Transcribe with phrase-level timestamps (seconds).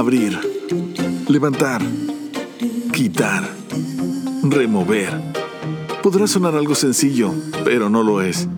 [0.00, 0.40] Abrir,
[1.28, 1.82] levantar,
[2.90, 3.46] quitar,
[4.42, 5.12] remover.
[6.02, 7.34] Podrá sonar algo sencillo,
[7.66, 8.48] pero no lo es.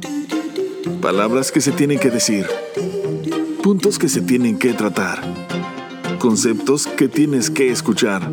[1.01, 2.47] Palabras que se tienen que decir.
[3.61, 5.21] Puntos que se tienen que tratar.
[6.21, 8.31] Conceptos que tienes que escuchar.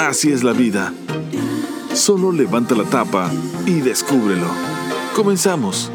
[0.00, 0.92] Así es la vida.
[1.94, 3.30] Solo levanta la tapa
[3.66, 4.48] y descúbrelo.
[5.14, 5.92] Comenzamos.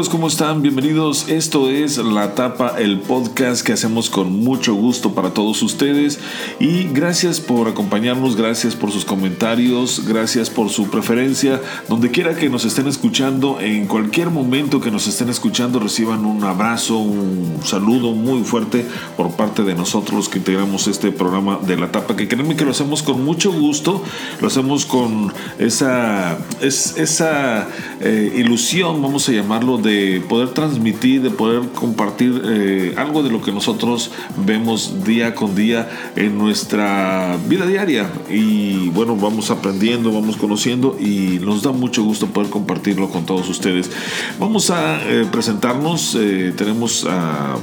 [0.00, 0.62] Amigos, ¿cómo están?
[0.62, 1.28] Bienvenidos.
[1.28, 6.18] Esto es La Tapa, el podcast que hacemos con mucho gusto para todos ustedes.
[6.58, 11.60] Y gracias por acompañarnos, gracias por sus comentarios, gracias por su preferencia.
[11.86, 16.44] Donde quiera que nos estén escuchando, en cualquier momento que nos estén escuchando, reciban un
[16.44, 18.86] abrazo, un saludo muy fuerte
[19.18, 22.70] por parte de nosotros que integramos este programa de La Tapa, que créanme que lo
[22.70, 24.02] hacemos con mucho gusto,
[24.40, 27.68] lo hacemos con esa, esa
[28.00, 29.89] eh, ilusión, vamos a llamarlo de
[30.28, 35.88] poder transmitir, de poder compartir eh, algo de lo que nosotros vemos día con día
[36.16, 38.10] en nuestra vida diaria.
[38.28, 43.48] Y bueno, vamos aprendiendo, vamos conociendo y nos da mucho gusto poder compartirlo con todos
[43.48, 43.90] ustedes.
[44.38, 47.56] Vamos a eh, presentarnos, eh, tenemos a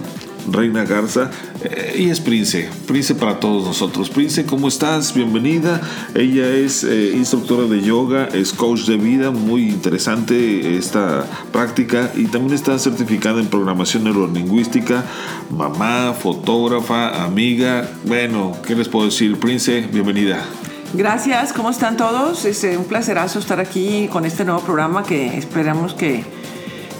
[0.52, 1.30] Reina Garza,
[1.64, 4.09] eh, y es Prince, Prince para todos nosotros.
[4.09, 5.14] Prince, ¿cómo estás?
[5.14, 5.81] Bienvenida.
[6.16, 12.26] Ella es eh, instructora de yoga, es coach de vida, muy interesante esta práctica y
[12.26, 15.04] también está certificada en programación neurolingüística,
[15.50, 17.89] mamá, fotógrafa, amiga.
[18.06, 19.38] Bueno, ¿qué les puedo decir?
[19.39, 20.45] Prince, bienvenida.
[20.94, 22.45] Gracias, ¿cómo están todos?
[22.45, 26.23] Es eh, un placerazo estar aquí con este nuevo programa que esperamos que,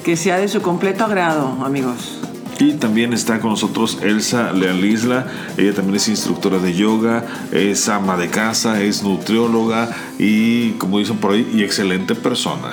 [0.04, 2.20] que sea de su completo agrado, amigos.
[2.60, 5.28] Y también está con nosotros Elsa Lealisla.
[5.58, 11.18] Ella también es instructora de yoga, es ama de casa, es nutrióloga y, como dicen
[11.18, 12.72] por ahí, y excelente persona.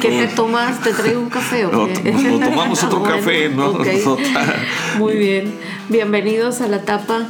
[0.00, 0.80] ¿Qué te tomas?
[0.82, 2.12] ¿Te traigo un café o qué?
[2.12, 3.72] No, tomamos otro café, ¿no?
[4.98, 5.52] Muy bien.
[5.88, 7.26] Bienvenidos a la tapa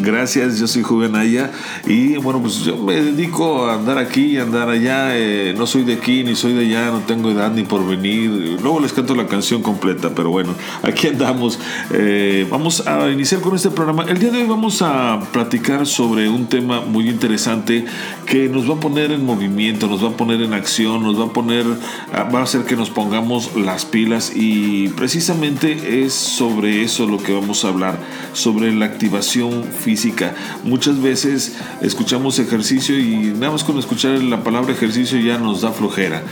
[0.00, 1.50] Gracias, yo soy Juvenaya
[1.86, 5.18] y bueno, pues yo me dedico a andar aquí, a andar allá.
[5.18, 8.58] Eh, no soy de aquí ni soy de allá, no tengo edad ni por venir.
[8.62, 11.58] Luego les canto la canción completa, pero bueno, aquí andamos.
[11.90, 14.04] Eh, vamos a iniciar con este programa.
[14.08, 17.84] El día de hoy vamos a platicar sobre un tema muy interesante
[18.24, 21.26] que nos va a poner en movimiento, nos va a poner en acción, nos va
[21.26, 21.66] a poner,
[22.14, 27.34] va a hacer que nos pongamos las pilas y precisamente es sobre eso lo que
[27.34, 27.98] vamos a hablar,
[28.32, 30.34] sobre la activación física.
[30.64, 35.72] Muchas veces escuchamos ejercicio y nada más con escuchar la palabra ejercicio ya nos da
[35.72, 36.22] flojera.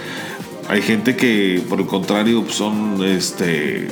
[0.68, 3.88] Hay gente que por el contrario son este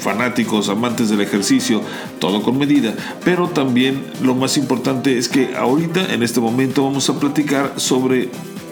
[0.00, 1.80] fanáticos, amantes del ejercicio,
[2.18, 2.94] todo con medida.
[3.24, 8.28] Pero también lo más importante es que ahorita, en este momento, vamos a platicar sobre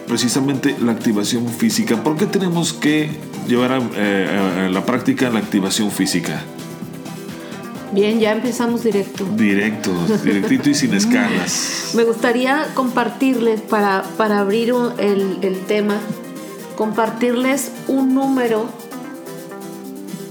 [0.06, 2.02] precisamente la activación física.
[2.02, 3.10] ¿Por qué tenemos que
[3.48, 6.44] llevar a, eh, a la práctica la activación física?
[7.92, 9.24] Bien, ya empezamos directo.
[9.36, 9.90] Directo,
[10.24, 11.92] directito y sin escalas.
[11.94, 15.98] Me gustaría compartirles, para, para abrir el, el tema,
[16.76, 18.66] compartirles un número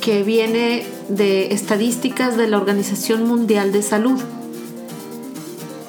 [0.02, 4.20] que viene de estadísticas de la Organización Mundial de Salud.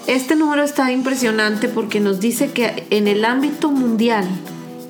[0.07, 4.27] Este número está impresionante porque nos dice que en el ámbito mundial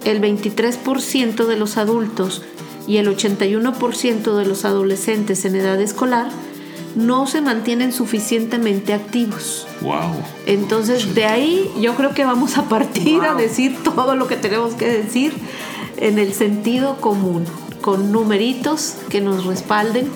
[0.04, 2.42] el 23% de los adultos
[2.88, 6.28] y el 81% de los adolescentes en edad escolar
[6.94, 9.66] no se mantienen suficientemente activos.
[9.80, 10.14] Wow.
[10.46, 14.74] Entonces, de ahí yo creo que vamos a partir a decir todo lo que tenemos
[14.74, 15.32] que decir
[15.96, 17.44] en el sentido común,
[17.80, 20.08] con numeritos que nos respalden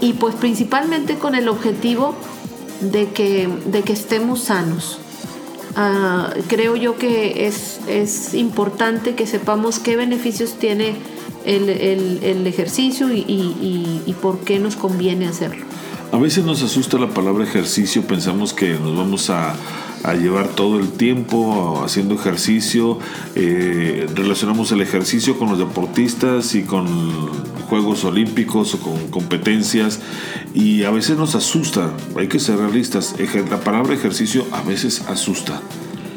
[0.00, 2.14] y pues principalmente con el objetivo
[2.80, 4.98] de que, de que estemos sanos.
[5.76, 10.96] Ah, creo yo que es, es, importante que sepamos qué beneficios tiene
[11.44, 15.69] el, ejercicio y por qué nos conviene hacerlo.
[16.12, 19.54] A veces nos asusta la palabra ejercicio, pensamos que nos vamos a,
[20.20, 22.98] llevar todo el tiempo haciendo ejercicio,
[23.36, 26.86] eh, relacionamos el ejercicio con los deportistas y con
[27.68, 30.00] Juegos Olímpicos o con competencias
[30.54, 33.14] y a veces nos asusta, hay que ser realistas,
[33.50, 35.60] la palabra ejercicio a veces asusta.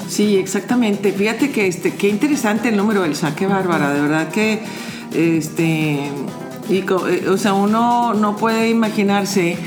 [0.10, 1.12] Sí, exactamente.
[1.12, 4.64] Fíjate que este, qué interesante el número, Elsa, qué bárbara, de verdad que
[5.14, 6.10] este
[6.70, 9.58] y, eh, o sea, uno no puede imaginarse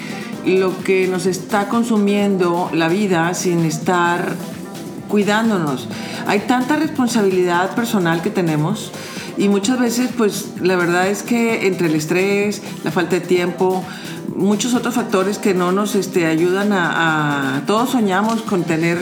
[0.44, 4.34] lo que nos está consumiendo la vida sin estar
[5.08, 5.88] cuidándonos.
[6.26, 8.92] Hay tanta responsabilidad personal que tenemos
[9.36, 13.84] y muchas veces pues la verdad es que entre el estrés, la falta de tiempo,
[14.34, 17.66] muchos otros factores que no nos este, ayudan a, a...
[17.66, 18.98] Todos soñamos con tener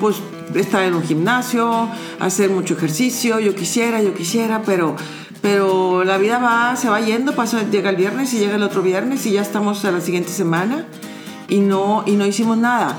[0.00, 0.16] pues
[0.54, 1.88] estar en un gimnasio,
[2.20, 4.96] hacer mucho ejercicio, yo quisiera, yo quisiera, pero,
[5.42, 8.80] pero la vida va, se va yendo, pasa, llega el viernes y llega el otro
[8.80, 10.86] viernes y ya estamos a la siguiente semana
[11.48, 12.96] y no, y no hicimos nada.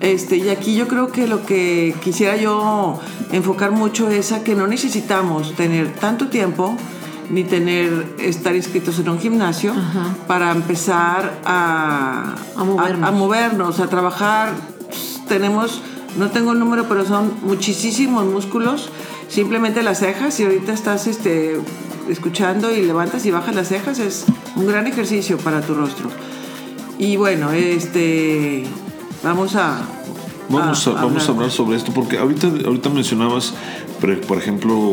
[0.00, 3.00] Este, y aquí yo creo que lo que quisiera yo
[3.32, 6.76] enfocar mucho es a que no necesitamos tener tanto tiempo
[7.30, 9.74] ni tener estar inscritos en un gimnasio
[10.26, 13.08] para empezar a, A movernos.
[13.08, 14.52] a movernos, a trabajar.
[15.26, 15.82] Tenemos,
[16.16, 18.90] no tengo el número, pero son muchísimos músculos.
[19.28, 21.58] Simplemente las cejas, y ahorita estás este,
[22.08, 24.24] escuchando y levantas y bajas las cejas, es
[24.56, 26.08] un gran ejercicio para tu rostro.
[26.98, 28.64] Y bueno, este,
[29.22, 29.80] vamos a...
[30.48, 33.52] Vamos a, vamos a hablar sobre esto, porque ahorita, ahorita mencionabas,
[34.26, 34.92] por, ejemplo,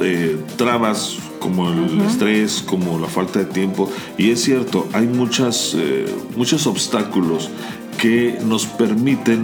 [0.00, 5.74] eh, trabas como el estrés, como la falta de tiempo, y es cierto, hay muchas,
[5.76, 6.06] eh,
[6.36, 7.50] muchos obstáculos
[7.98, 9.42] que nos permiten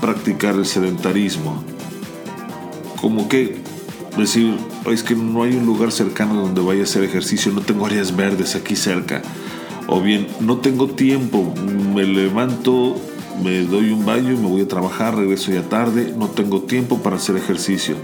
[0.00, 1.62] practicar el sedentarismo.
[3.00, 3.56] Como que
[4.16, 4.54] decir,
[4.90, 8.16] es que no hay un lugar cercano donde vaya a hacer ejercicio, no tengo áreas
[8.16, 9.22] verdes aquí cerca.
[9.88, 11.54] O bien, no tengo tiempo,
[11.94, 12.96] me levanto,
[13.42, 17.16] me doy un baño me voy a trabajar, regreso ya tarde, no tengo tiempo para
[17.16, 17.96] hacer ejercicio.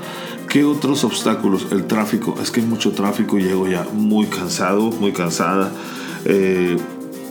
[0.48, 1.68] ¿Qué otros obstáculos?
[1.70, 5.72] El tráfico, es que hay mucho tráfico llego ya muy cansado, muy cansada.
[6.24, 6.76] Eh,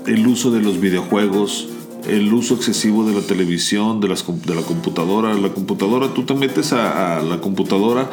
[0.07, 1.69] el uso de los videojuegos,
[2.07, 5.33] el uso excesivo de la televisión, de, las, de la computadora.
[5.33, 8.09] La computadora, tú te metes a, a la computadora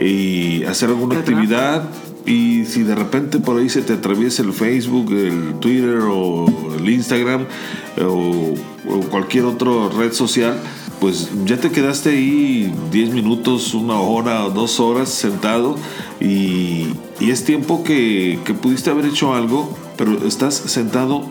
[0.00, 1.88] y hacer alguna actividad
[2.28, 6.46] y si de repente por ahí se te atraviesa el Facebook, el Twitter o
[6.76, 7.46] el Instagram
[7.96, 8.54] eh, o,
[8.86, 10.58] o cualquier otra red social,
[11.00, 15.76] pues ya te quedaste ahí 10 minutos, una hora o dos horas sentado
[16.20, 16.88] y,
[17.18, 21.24] y es tiempo que, que pudiste haber hecho algo, pero estás sentado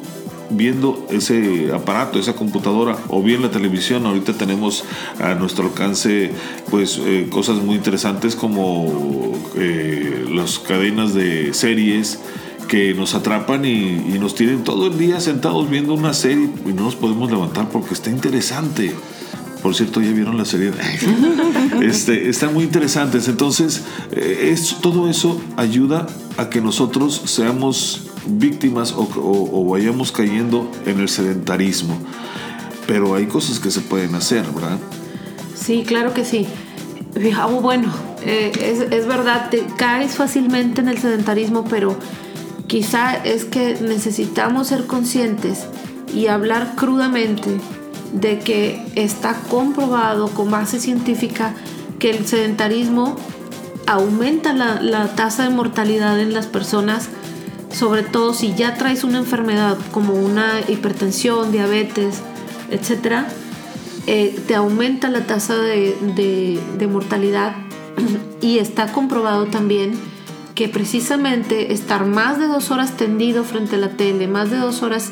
[0.50, 4.06] viendo ese aparato, esa computadora o bien la televisión.
[4.06, 4.84] Ahorita tenemos
[5.20, 6.32] a nuestro alcance
[6.70, 12.20] pues eh, cosas muy interesantes como eh, las cadenas de series
[12.68, 13.70] que nos atrapan y,
[14.14, 17.70] y nos tienen todo el día sentados viendo una serie y no nos podemos levantar
[17.70, 18.94] porque está interesante.
[19.62, 20.72] Por cierto, ya vieron la serie.
[21.82, 23.28] este, están muy interesantes.
[23.28, 26.08] Entonces, eh, es, todo eso ayuda
[26.38, 31.98] a que nosotros seamos víctimas o, o- o vayamos cayendo en el sedentarismo.
[32.88, 34.78] Pero hay cosas que se pueden hacer, ¿verdad?
[35.56, 36.48] Sí, claro que sí.
[37.44, 37.92] Oh, Bueno,
[38.24, 41.98] eh, es, es verdad, te caes fácilmente en el sedentarismo, pero
[42.68, 45.66] quizá es que necesitamos ser conscientes
[46.14, 47.58] y hablar crudamente
[48.14, 51.54] de que está comprobado con base científica
[52.00, 53.16] que el sedentarismo
[53.86, 57.10] aumenta la, la tasa de mortalidad en las personas,
[57.78, 62.22] sobre todo si ya traes una enfermedad como una hipertensión, diabetes,
[62.72, 63.28] etcétera,
[64.08, 67.56] eh, te aumenta la tasa de, de- mortalidad.
[68.42, 69.94] Y está comprobado también
[70.56, 74.82] que precisamente estar más de dos horas tendido frente a la tele, más de dos
[74.84, 75.12] horas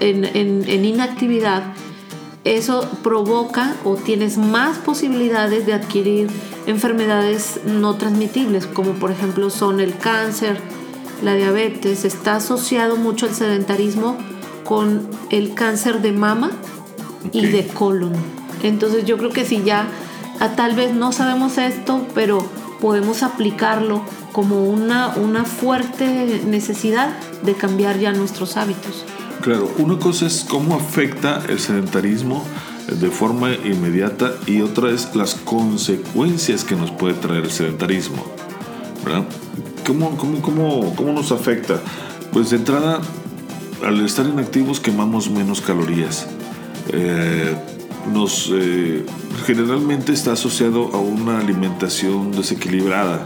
[0.00, 1.62] en, en- en inactividad,
[2.44, 6.28] eso provoca o tienes más posibilidades de adquirir
[6.66, 10.60] enfermedades no transmitibles, como por ejemplo son el cáncer,
[11.22, 14.16] la diabetes, está asociado mucho el sedentarismo
[14.64, 16.50] con el cáncer de mama
[17.32, 18.12] y de colon.
[18.62, 19.86] Entonces yo creo que si ya
[20.40, 22.46] ah, tal vez no sabemos esto, pero
[22.80, 29.04] podemos aplicarlo como una, una fuerte necesidad de cambiar ya nuestros hábitos.
[29.40, 32.42] Claro, una cosa es cómo afecta el sedentarismo
[32.88, 38.24] de forma inmediata y otra es las consecuencias que nos puede traer el sedentarismo.
[39.06, 39.24] ¿verdad?
[39.86, 41.80] ¿Cómo, cómo, cómo, cómo nos afecta?
[42.32, 43.00] Pues de entrada,
[43.84, 46.26] al estar inactivos quemamos menos calorías.
[46.88, 47.54] Eh,
[48.12, 49.06] nos, eh,
[49.44, 53.24] generalmente está asociado a una alimentación desequilibrada.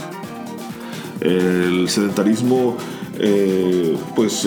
[1.23, 2.77] El sedentarismo
[3.19, 4.47] eh, pues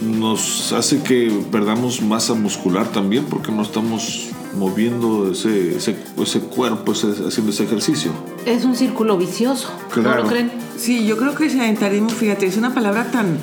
[0.00, 6.92] nos hace que perdamos masa muscular también porque no estamos moviendo ese, ese, ese cuerpo,
[6.92, 8.10] haciendo ese ejercicio.
[8.48, 10.22] Es un círculo vicioso, ¿no Claro.
[10.22, 10.50] lo creen?
[10.76, 13.36] Sí, yo creo que el sedentarismo, fíjate, es una palabra tan,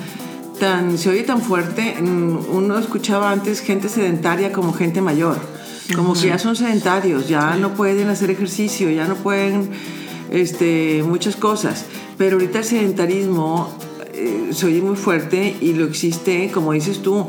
[0.58, 1.94] tan, se oye tan fuerte.
[2.00, 5.38] Mm, Uno escuchaba antes gente sedentaria como gente mayor,
[5.94, 9.70] como que ya son sedentarios, ya no pueden hacer ejercicio, ya no pueden,
[10.30, 11.84] este, muchas cosas.
[12.18, 13.72] Pero ahorita el sedentarismo
[14.14, 17.26] eh, se oye muy fuerte y lo existe, como dices tú.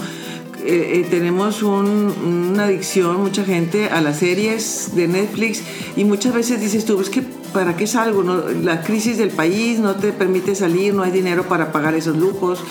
[0.69, 2.11] eh, eh, tenemos un-
[2.51, 5.61] una adicción, mucha gente, a las series de Netflix
[5.95, 7.23] y muchas veces dices tú, es que
[7.53, 8.23] ¿para qué salgo?
[8.23, 8.41] No?
[8.63, 12.63] La crisis del país no te permite salir, no hay dinero para pagar esos lujos.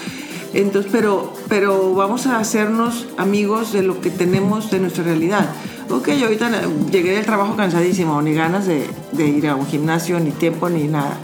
[0.54, 5.50] Entonces, pero, pero vamos a hacernos amigos de lo que tenemos, de nuestra realidad.
[5.90, 6.50] ok, ahorita
[6.90, 10.84] llegué del trabajo cansadísimo, ni ganas de, de ir a un gimnasio, ni tiempo, ni
[10.84, 11.18] nada.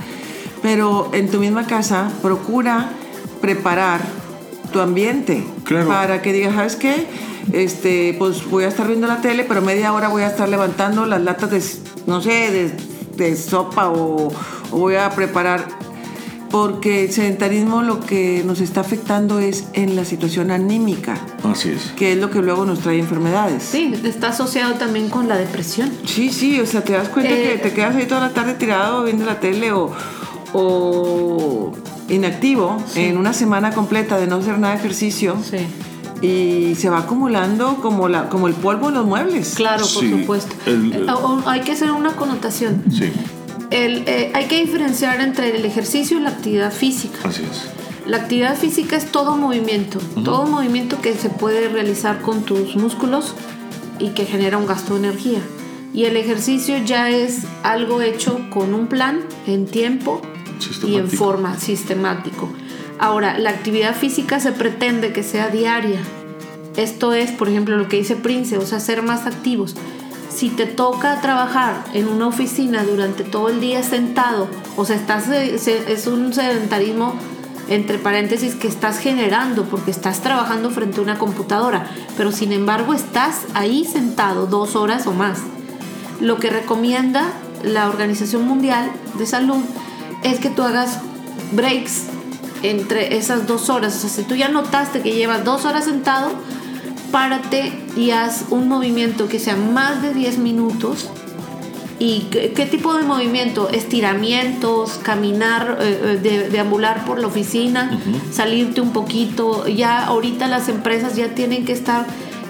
[0.61, 2.91] Pero en tu misma casa, procura
[3.41, 4.01] preparar
[4.73, 5.89] tu ambiente Claro.
[5.89, 7.07] para que digas, ¿sabes qué?
[7.53, 11.07] Este, pues voy a estar viendo la tele, pero media hora voy a estar levantando
[11.07, 11.63] las latas de,
[12.07, 12.73] no sé, de,
[13.17, 14.29] de sopa o,
[14.71, 15.67] o voy a preparar.
[16.51, 21.93] Porque el sedentarismo lo que nos está afectando es en la situación anímica, Así es.
[21.97, 23.63] que es lo que luego nos trae enfermedades.
[23.63, 25.91] Sí, está asociado también con la depresión.
[26.05, 28.53] Sí, sí, o sea, te das cuenta Eh, que te quedas ahí toda la tarde
[28.53, 29.93] tirado viendo la tele o,
[30.53, 31.73] o
[32.11, 35.57] inactivo en una semana completa de no hacer nada de ejercicio Sí.
[36.23, 39.55] Y se va acumulando como, la, como el polvo en los muebles.
[39.57, 40.55] Claro, por Sí, supuesto.
[40.67, 41.07] el- Eh,
[41.47, 42.85] hay que hacer una connotación.
[42.91, 43.11] Sí,
[43.71, 47.19] El, eh, hay que diferenciar entre el ejercicio y la actividad física.
[47.25, 47.63] así es.
[48.07, 53.35] La actividad física es todo movimiento, todo movimiento que se puede realizar con tus músculos
[54.01, 55.39] y que genera un gasto de energía.
[55.95, 61.17] Y el ejercicio ya es algo hecho con un plan, en tiempo y en Sistemático.
[61.25, 62.49] forma sistemático.
[63.03, 65.99] Ahora, la actividad física se pretende que sea diaria.
[66.77, 69.75] Esto es, por ejemplo, lo que dice Prince, o sea, ser más activos.
[70.31, 75.29] Si te toca trabajar en una oficina durante todo el día sentado, o sea, estás,
[75.31, 77.15] eh, es un sedentarismo
[77.69, 82.95] entre paréntesis que estás generando porque estás trabajando frente a una computadora, pero sin embargo
[82.95, 85.41] estás ahí sentado dos horas o más.
[86.21, 87.33] Lo que recomienda
[87.65, 89.65] la Organización Mundial de Salud
[90.23, 91.01] es que tú hagas
[91.51, 92.22] breaks
[92.63, 93.97] entre esas dos horas.
[93.97, 96.31] O sea, si tú ya notaste que llevas dos horas sentado,
[97.11, 101.09] párate y haz un movimiento que sea más de 10 minutos.
[101.99, 103.69] ¿Y qué, qué tipo de movimiento?
[103.69, 108.01] Estiramientos, caminar, eh, eh, de- deambular por la oficina,
[108.33, 109.67] salirte un poquito.
[109.69, 112.07] Ya ahorita las empresas ya tienen que estar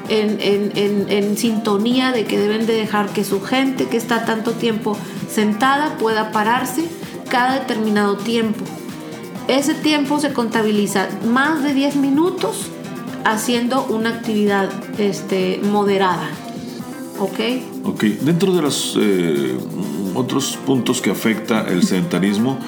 [0.09, 4.25] en, en- en- en sintonía de que deben de dejar que su gente que está
[4.25, 4.97] tanto tiempo
[5.31, 6.85] sentada pueda pararse
[7.29, 8.65] cada determinado tiempo.
[9.49, 12.69] Ese tiempo se contabiliza más de 10 minutos
[13.25, 16.29] haciendo una actividad este, moderada.
[17.19, 17.39] ¿Ok?
[17.85, 19.57] Ok, dentro de los eh,
[20.15, 22.59] otros puntos que afecta el sedentarismo,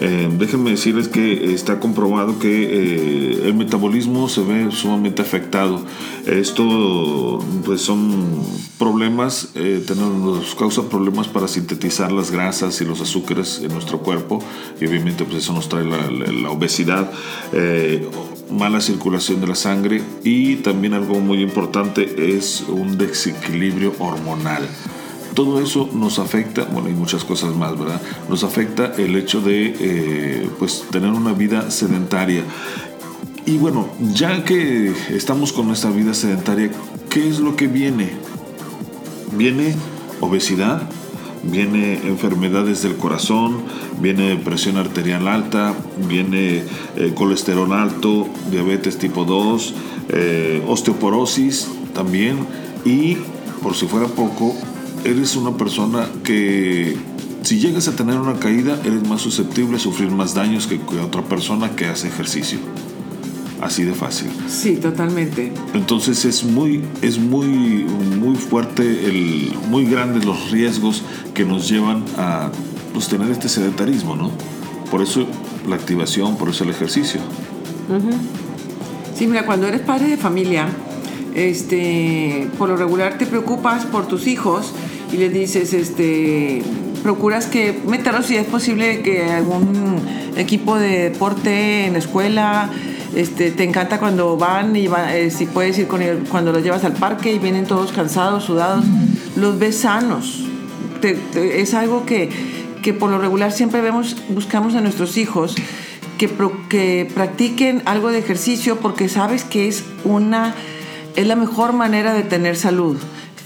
[0.00, 5.84] eh, déjenme decirles que está comprobado que eh, el metabolismo se ve sumamente afectado.
[6.26, 8.42] Esto pues son
[8.78, 14.42] problemas, eh, nos causa problemas para sintetizar las grasas y los azúcares en nuestro cuerpo
[14.80, 17.10] y obviamente pues eso nos trae la, la- la obesidad,
[17.52, 18.08] eh,
[18.50, 24.66] mala circulación de la sangre y también algo muy importante es un desequilibrio hormonal.
[25.40, 27.98] Todo eso nos afecta, bueno, y muchas cosas más, ¿verdad?
[28.28, 32.44] Nos afecta el hecho de, eh, pues, tener una vida sedentaria.
[33.46, 36.70] Y bueno, ya que estamos con esta vida sedentaria,
[37.08, 38.10] ¿qué es lo que viene?
[39.32, 39.76] Viene
[40.20, 40.82] obesidad,
[41.42, 43.62] viene enfermedades del corazón,
[43.98, 45.74] viene presión arterial alta,
[46.06, 46.64] viene
[46.96, 49.74] eh, colesterol alto, diabetes tipo 2,
[50.10, 52.46] eh, osteoporosis también
[52.84, 53.16] y
[53.62, 54.54] por si fuera poco,
[55.04, 56.96] eres una persona que
[57.42, 61.22] si llegas a tener una caída eres más susceptible a sufrir más daños que otra
[61.22, 62.58] persona que hace ejercicio.
[63.60, 64.30] Así de fácil.
[64.48, 65.52] Sí, totalmente.
[65.74, 71.02] Entonces es muy, es muy, muy fuerte, el, muy grandes los riesgos
[71.34, 72.50] que nos llevan a
[72.94, 74.30] pues, tener este sedentarismo, ¿no?
[74.90, 75.26] Por eso
[75.68, 77.20] la activación, por eso el ejercicio.
[79.14, 80.68] Sí, mira, cuando eres padre de familia,
[81.34, 84.72] este, por lo regular te preocupas por tus hijos
[85.12, 86.62] y les dices, este,
[87.02, 89.98] procuras que meterlos si es posible que algún
[90.36, 92.70] equipo de deporte en la escuela,
[93.14, 96.62] este, te encanta cuando van y va- eh, si puedes ir con ellos, cuando los
[96.62, 98.84] llevas al parque y vienen todos cansados, sudados,
[99.36, 100.44] los ves sanos.
[101.00, 101.18] Te-
[101.60, 102.28] es algo que,
[102.82, 105.56] que por lo regular siempre vemos, buscamos a nuestros hijos
[106.18, 106.30] que,
[106.68, 110.54] que practiquen algo de ejercicio porque sabes que es una
[111.16, 112.96] es la mejor manera de tener salud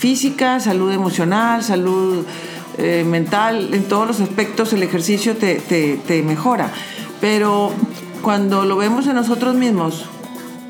[0.08, 2.26] física, salud emocional, salud
[2.76, 6.70] eh, mental, en todos los aspectos el ejercicio te, te- mejora.
[7.22, 7.72] Pero
[8.20, 10.04] cuando lo vemos en nosotros mismos,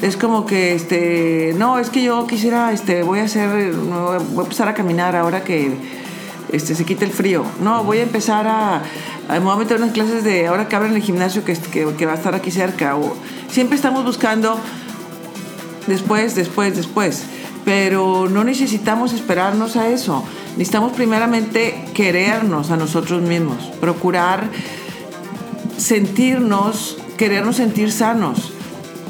[0.01, 4.43] es como que, este, no, es que yo quisiera, este, voy a hacer, voy a
[4.43, 5.79] empezar a caminar ahora que
[6.53, 7.45] este, se quite el frío.
[7.61, 8.83] No, voy a empezar a,
[9.29, 11.93] a me voy a meter unas clases de, ahora que abren el gimnasio que, que,
[11.99, 12.95] que va a estar aquí cerca.
[12.95, 13.17] O,
[13.51, 14.61] siempre estamos buscando
[15.89, 17.25] después, después, después.
[17.65, 20.25] Pero no necesitamos esperarnos a eso.
[20.57, 24.49] Necesitamos primeramente querernos a nosotros mismos, procurar
[25.77, 28.53] sentirnos, querernos sentir sanos.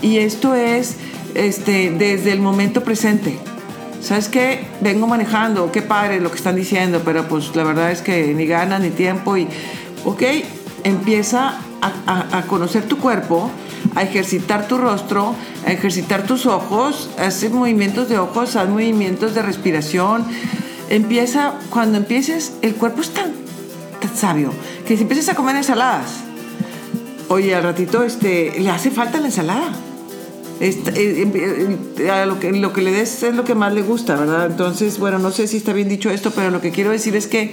[0.02, 0.96] Y esto es
[1.34, 3.38] este, desde el momento presente.
[4.04, 4.66] ¿sabes qué?
[4.82, 8.46] Vengo manejando, qué padre lo que están diciendo, pero pues la verdad es que ni
[8.46, 9.48] ganas ni tiempo y,
[10.04, 10.22] ok,
[10.84, 13.50] empieza a, a conocer tu cuerpo,
[13.94, 15.34] a ejercitar tu rostro,
[15.66, 20.24] a ejercitar tus ojos, haz movimientos de ojos, haz movimientos de respiración.
[20.90, 23.32] Empieza, cuando empieces, el cuerpo es tan,
[24.00, 24.52] tan sabio
[24.86, 26.24] que si empiezas a comer ensaladas,
[27.28, 29.72] oye, al ratito este, le hace falta la ensalada.
[30.60, 34.14] Este, eh, eh, lo, que, lo que le des es lo que más le gusta,
[34.14, 34.46] ¿verdad?
[34.46, 37.26] Entonces, bueno, no sé si está bien dicho esto, pero lo que quiero decir es
[37.26, 37.50] que...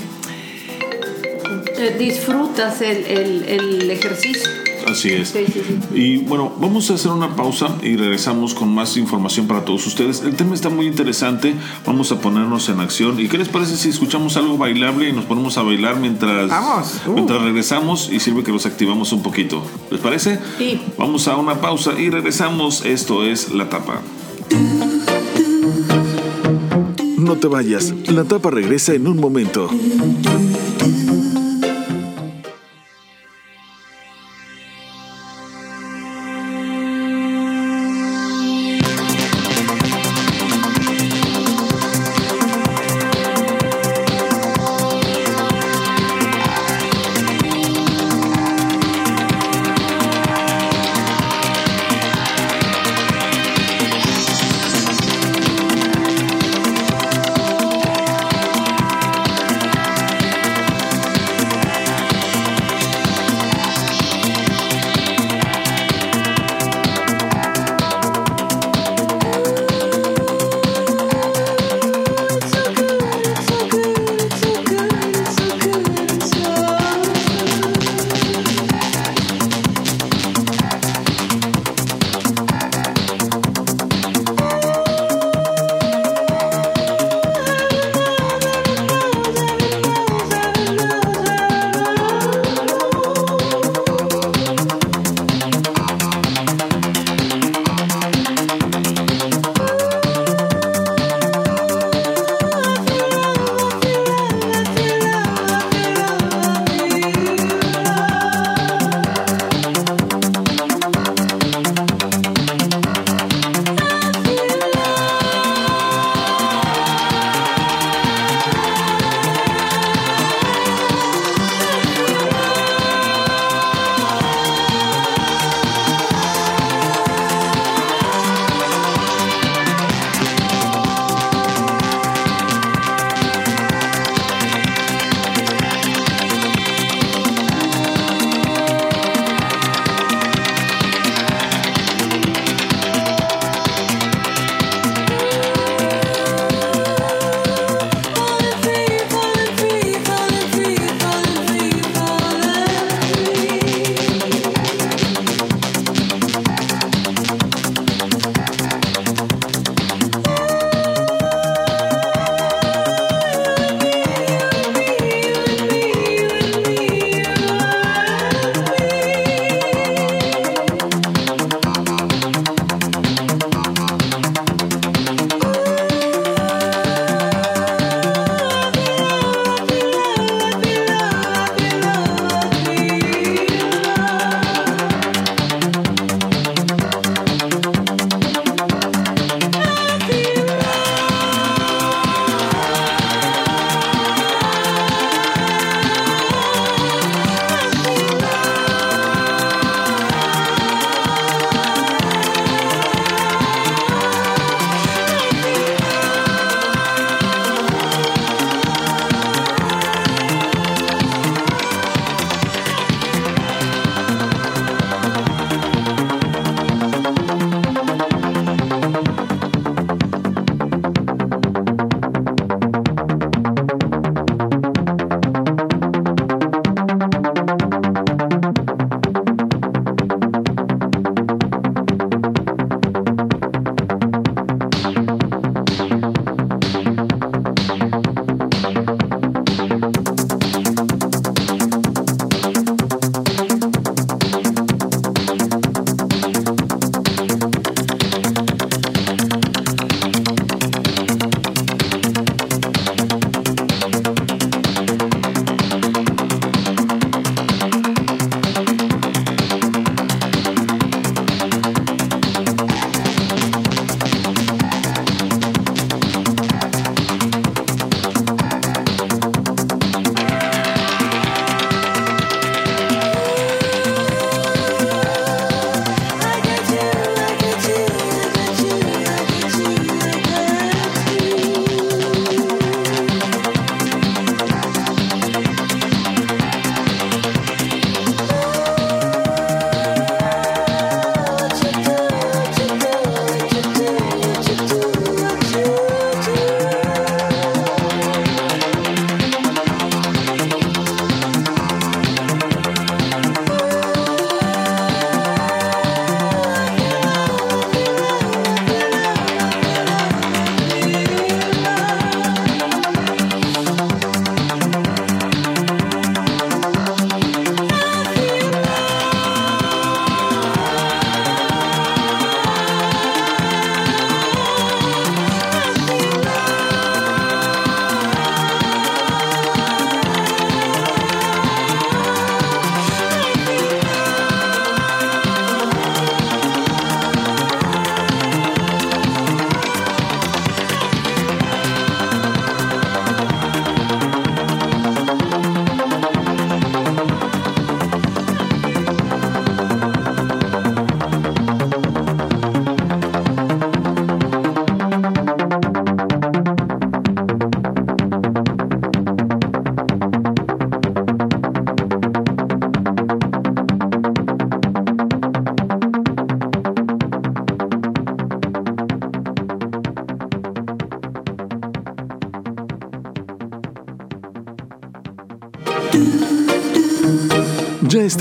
[1.78, 4.50] Eh, disfrutas el, el ejercicio.
[4.92, 5.30] Así es.
[5.30, 5.80] Sí, sí, sí.
[5.98, 10.22] Y bueno, vamos a hacer una pausa y regresamos con más información para todos ustedes.
[10.22, 11.56] El tema está muy interesante.
[11.86, 13.20] Vamos a ponernos en acción.
[13.20, 17.02] ¿Y qué les parece si escuchamos algo bailable y nos ponemos a bailar mientras, Vamos.
[17.08, 17.14] Uh.
[17.14, 19.64] mientras regresamos y sirve que los activamos un poquito?
[19.90, 20.40] ¿Les parece?
[20.58, 20.82] Sí.
[20.98, 22.86] Vamos a una pausa y regresamos.
[22.86, 24.02] Esto es La Tapa.
[27.18, 27.94] No te vayas.
[28.08, 29.70] La Tapa regresa en un momento.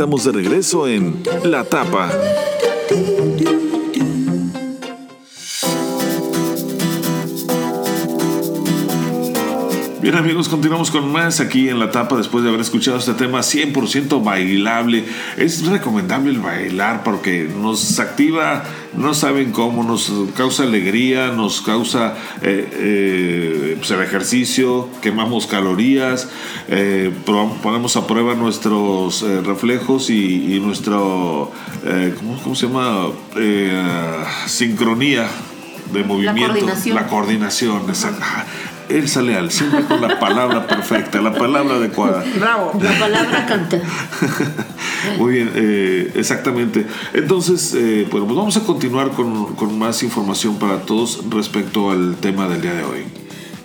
[0.01, 2.11] Estamos de regreso en La Tapa.
[10.01, 13.41] Bien amigos, continuamos con más aquí en la tapa después de haber escuchado este tema
[13.41, 15.05] 100% bailable.
[15.37, 18.65] Es recomendable el bailar porque nos activa,
[18.97, 26.31] no saben cómo, nos causa alegría, nos causa eh, eh, pues el ejercicio, quemamos calorías,
[26.71, 27.13] eh,
[27.63, 31.51] ponemos a prueba nuestros reflejos y, nuestro,
[32.43, 33.09] ¿cómo, se llama?
[34.47, 35.27] sincronía
[35.93, 36.41] de movimiento.
[36.41, 36.97] La coordinación.
[36.97, 38.25] La coordinación, exacto
[39.07, 42.25] sale Leal, siempre con la palabra perfecta, la palabra adecuada.
[42.39, 43.81] Bravo, la palabra canta.
[45.19, 46.87] Muy bien, eh, exactamente.
[47.15, 52.17] Entonces, eh, bueno, pues vamos a continuar con, con, más información para todos respecto al
[52.17, 53.05] tema del día de hoy.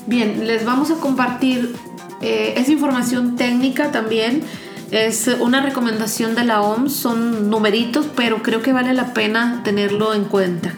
[0.06, 1.74] Bien, les vamos a compartir
[2.22, 4.44] eh, esa información técnica también.
[4.92, 10.14] Es una recomendación de la OMS, son numeritos, pero creo que vale la pena tenerlo
[10.14, 10.74] en cuenta.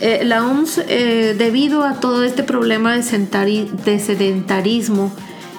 [0.00, 5.12] Eh, la OMS, eh, debido a todo este problema de, sedentarismo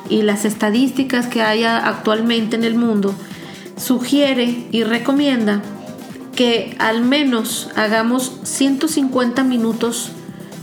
[0.09, 3.15] y las estadísticas que hay actualmente en el mundo,
[3.77, 5.61] sugiere y recomienda
[6.35, 10.11] que al menos hagamos 150 minutos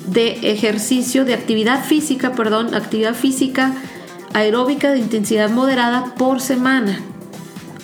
[0.06, 3.74] de ejercicio, de actividad física, perdón, actividad física
[4.34, 7.00] aeróbica de intensidad moderada por semana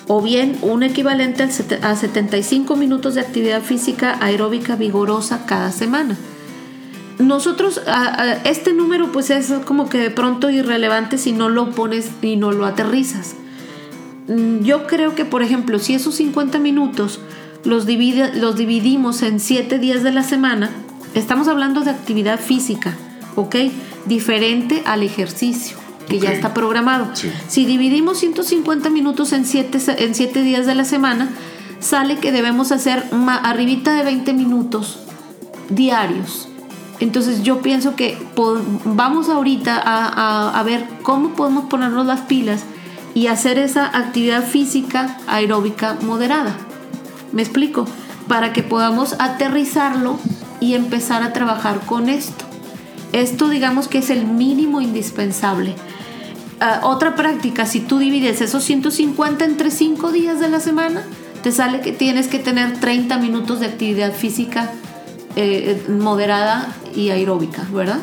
[0.06, 1.42] o bien un equivalente
[1.82, 6.16] a 75 minutos de actividad física aeróbica vigorosa cada semana.
[7.18, 7.80] Nosotros,
[8.44, 12.52] este número pues es como que de pronto irrelevante si no lo pones y no
[12.52, 13.36] lo aterrizas.
[14.26, 17.20] Mm, yo creo que, por ejemplo, si esos 50 minutos
[17.62, 20.70] los, los dividimos en 7 días de la semana,
[21.14, 22.96] estamos hablando de actividad física,
[23.36, 23.56] ¿ok?
[24.06, 27.08] Diferente al ejercicio que ya está programado.
[27.48, 31.30] Si dividimos 150 minutos en 7 en siete días de la semana,
[31.80, 33.04] sale que debemos hacer
[33.42, 35.00] arribita de 20 minutos
[35.68, 36.48] diarios.
[37.00, 38.16] Entonces yo pienso que
[38.84, 42.64] vamos ahorita a, a, ver cómo podemos ponernos las pilas
[43.14, 46.56] y hacer esa actividad física aeróbica moderada.
[47.32, 47.86] ¿Me explico?
[48.28, 50.18] Para que podamos aterrizarlo
[50.60, 52.44] y empezar a trabajar con esto.
[53.12, 55.74] Esto digamos que es el mínimo indispensable.
[56.60, 61.02] Ah, otra práctica, si tú divides esos 150 entre 5 días de la semana,
[61.42, 64.70] te sale que tienes que tener 30 minutos de actividad física
[65.36, 67.98] eh, moderada y aeróbica, ¿verdad?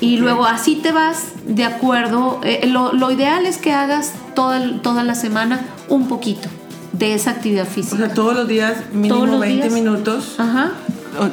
[0.00, 2.40] Y luego así te vas de acuerdo.
[2.42, 6.48] Eh, lo, ideal es que hagas toda, toda la semana un poquito
[6.92, 7.94] de esa actividad física.
[7.94, 10.34] O sea, todos los días mínimo 20 minutos.
[10.38, 10.72] Ajá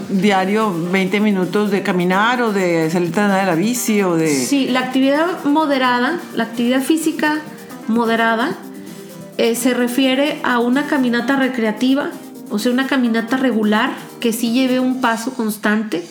[0.10, 4.28] diario 20 minutos de caminar o de salir a de la bici o de...
[4.28, 7.40] Sí, la actividad moderada, la actividad física
[7.88, 8.58] moderada,
[9.38, 12.12] eh, se refiere a una caminata recreativa,
[12.50, 16.06] o sea, una caminata regular que sí lleve un paso constante,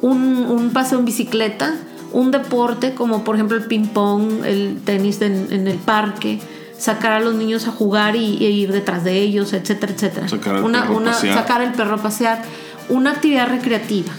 [0.00, 1.74] un, un paseo en bicicleta,
[2.14, 6.40] un deporte como por ejemplo el ping-pong, el tenis en, el parque,
[6.78, 10.28] sacar a los niños a jugar y, ir detrás de ellos, etcétera, etcétera.
[10.28, 12.42] Sacar una, una, Sacar el perro a pasear
[12.88, 14.12] una actividad recreativa.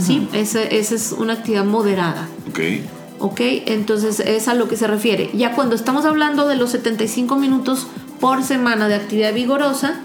[0.00, 0.28] ¿sí?
[0.32, 2.28] Esa, es una actividad moderada.
[2.48, 2.60] Ok.
[3.20, 5.30] Ok, entonces es a lo que se refiere.
[5.34, 7.86] Ya cuando estamos hablando de los 75 minutos
[8.20, 10.00] por semana de actividad vigorosa,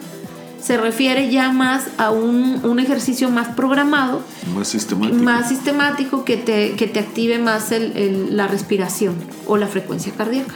[0.62, 4.22] se refiere ya más a un, ejercicio más programado,
[4.56, 9.15] más sistemático, más sistemático que, te, que te active más la respiración
[9.48, 10.56] o la frecuencia cardíaca.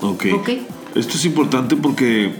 [0.00, 0.26] Ok.
[0.34, 0.66] okay.
[0.94, 2.34] Esto es importante porque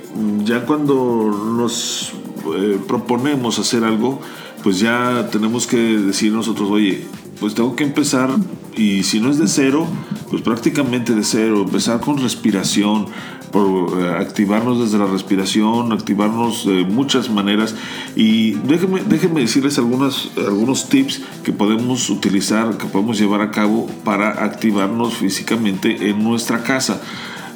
[0.45, 2.13] ya cuando nos
[2.57, 4.21] eh, proponemos hacer algo,
[4.63, 7.05] pues ya tenemos que decir nosotros, oye,
[7.41, 8.31] pues tengo que empezar
[8.77, 9.87] y si no es de cero,
[10.31, 13.07] pues prácticamente de cero, empezar con respiración,
[13.53, 17.77] por eh, activarnos desde la respiración, activarnos de muchas maneras
[18.17, 23.87] y déjenme, déjenme decirles algunas, algunos tips que podemos utilizar, que podemos llevar a cabo
[24.05, 27.03] para activarnos físicamente en nuestra casa.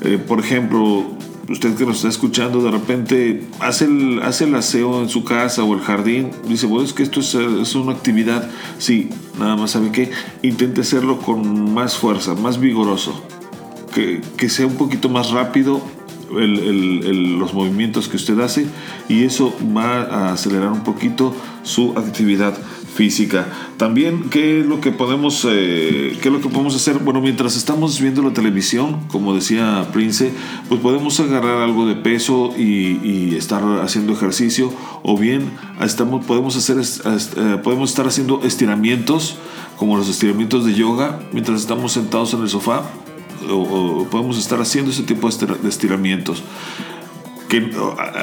[0.02, 1.15] Eh, por ejemplo,
[1.48, 5.64] usted que nos está escuchando de repente hace el, hace el aseo en su casa
[5.64, 9.90] o el jardín, dice, bueno, es que esto es, una actividad, sí, nada más sabe
[9.92, 10.10] que
[10.42, 13.22] intente hacerlo con más fuerza, más vigoroso,
[13.94, 15.80] que, que sea un poquito más rápido
[16.30, 18.66] los movimientos que usted hace
[19.08, 22.56] y eso va a acelerar un poquito su actividad
[22.96, 23.46] física.
[23.76, 26.98] También, ¿qué es lo que podemos, eh, qué es lo que podemos hacer?
[26.98, 30.32] Bueno, mientras estamos viendo la televisión, como decía Prince,
[30.68, 35.50] pues podemos agarrar algo de peso y, estar haciendo ejercicio, o bien
[35.82, 39.36] estamos, podemos, hacer, eh, podemos estar haciendo estiramientos,
[39.76, 42.82] como los estiramientos de yoga, mientras estamos sentados en el sofá
[43.50, 46.42] o, podemos estar haciendo ese tipo de estiramientos.
[47.48, 47.70] Que,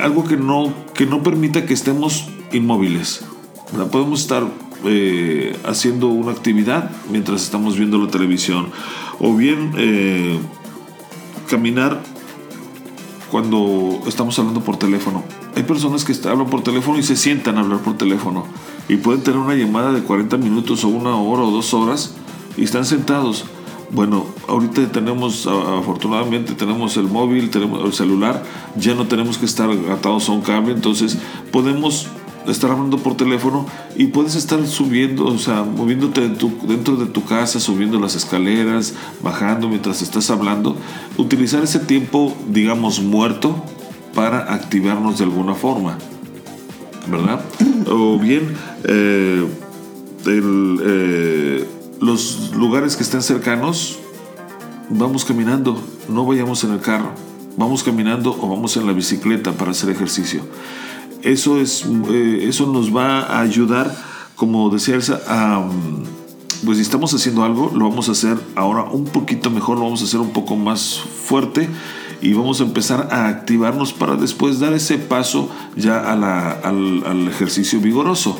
[0.02, 3.26] algo que no, que no permita que estemos inmóviles.
[3.92, 4.44] Podemos estar
[4.86, 8.70] eh, haciendo una actividad mientras estamos viendo la televisión.
[9.20, 10.40] O bien eh,
[11.50, 12.02] caminar
[13.32, 15.24] cuando estamos hablando por teléfono.
[15.56, 18.46] Hay personas que hablan por teléfono y se sientan a hablar por teléfono.
[18.90, 22.16] Y pueden tener una llamada de 40 minutos o una hora o dos horas
[22.58, 23.46] y están sentados.
[23.93, 28.41] Bueno, ahorita tenemos, afortunadamente tenemos el móvil, tenemos el celular,
[28.75, 31.19] ya no tenemos que estar atados a un cable, entonces
[31.51, 32.08] podemos
[32.47, 36.21] estar hablando por teléfono y puedes estar subiendo, o sea, moviéndote
[36.67, 40.75] dentro de tu casa, subiendo las escaleras, bajando mientras estás hablando.
[41.17, 43.63] Utilizar ese tiempo, digamos, muerto
[44.15, 45.99] para activarnos de alguna forma,
[47.08, 47.45] ¿verdad?
[47.86, 49.45] O bien, eh,
[50.25, 51.67] eh,
[51.99, 53.99] los lugares que estén cercanos,
[54.89, 57.12] vamos caminando, no vayamos en el carro,
[57.58, 60.43] vamos caminando o vamos en la bicicleta para hacer ejercicio
[61.23, 63.95] eso, es, eh, eso nos va a ayudar,
[64.36, 65.21] como decía Elsa,
[66.65, 70.01] pues si estamos haciendo algo, lo vamos a hacer ahora un poquito mejor, lo vamos
[70.01, 71.69] a hacer un poco más fuerte
[72.21, 77.79] y vamos a empezar a activarnos para después dar ese paso ya al, al ejercicio
[77.79, 78.38] vigoroso.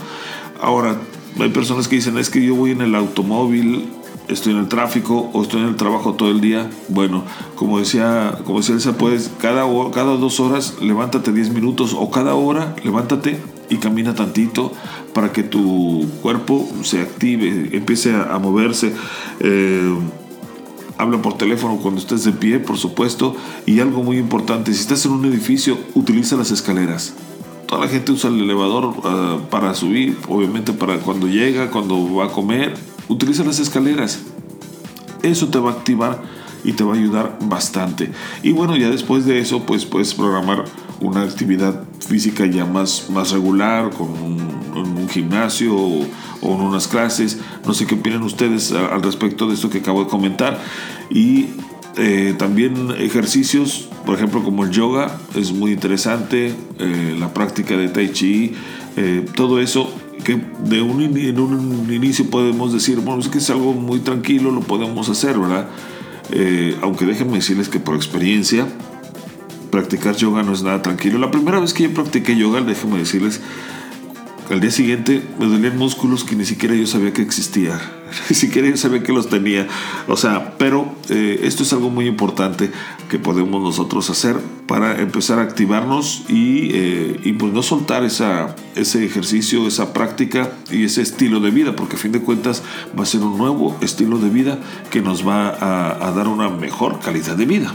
[0.62, 0.98] Ahora,
[1.40, 3.90] hay personas que dicen, es que yo voy en el automóvil
[4.28, 7.24] estoy en el tráfico o estoy en el trabajo todo el día, bueno,
[7.56, 12.36] como decía, como decía Elsa, puedes cada, cada dos horas levántate 10 minutos o cada
[12.36, 13.38] hora levántate
[13.70, 14.72] y camina tantito
[15.14, 18.94] para que tu cuerpo se active, empiece a, moverse.
[19.40, 19.96] Eh,
[20.98, 23.36] habla por teléfono cuando estés de pie, por supuesto.
[23.66, 27.14] Y algo muy importante, si estás en un edificio, utiliza las escaleras.
[27.80, 32.30] La gente usa el elevador ah, para subir, obviamente para cuando llega, cuando va a
[32.30, 32.74] comer,
[33.08, 34.22] utiliza las escaleras.
[35.22, 36.22] Eso te va a activar
[36.64, 38.12] y te va a ayudar bastante.
[38.42, 40.66] Y bueno, ya después de eso, pues puedes programar
[41.02, 44.54] una actividad física ya más, más regular, con un,
[45.10, 46.08] gimnasio o,
[46.42, 47.40] en unas clases.
[47.66, 50.60] No sé qué opinan ustedes al respecto de esto que acabo de comentar.
[51.10, 51.50] Y
[51.98, 56.54] eh, también ejercicios, por ejemplo, como el yoga, es muy interesante.
[56.80, 58.54] Eh, la práctica de tai chi,
[58.98, 63.50] eh, todo eso que de un, en un inicio podemos decir, bueno, es que es
[63.50, 65.68] algo muy tranquilo, lo podemos hacer, ¿verdad?
[66.82, 68.68] Aunque déjenme decirles que por experiencia,
[69.70, 71.20] practicar yoga no es nada tranquilo.
[71.20, 73.42] La primera vez que yo practiqué yoga, déjenme decirles,
[74.50, 77.80] al día siguiente me dolían músculos que ni siquiera yo sabía que existía.
[78.30, 79.68] Ni siquiera yo sabía que los tenía.
[80.08, 82.70] O sea, pero eh, esto es algo muy importante
[83.10, 89.68] que podemos nosotros hacer para empezar a activarnos y, eh, pues no soltar ese ejercicio,
[89.68, 92.62] esa práctica y ese estilo de vida, porque a fin de cuentas
[92.98, 94.60] va a ser un nuevo estilo de vida
[94.92, 97.74] que nos va a, a dar una mejor calidad de vida.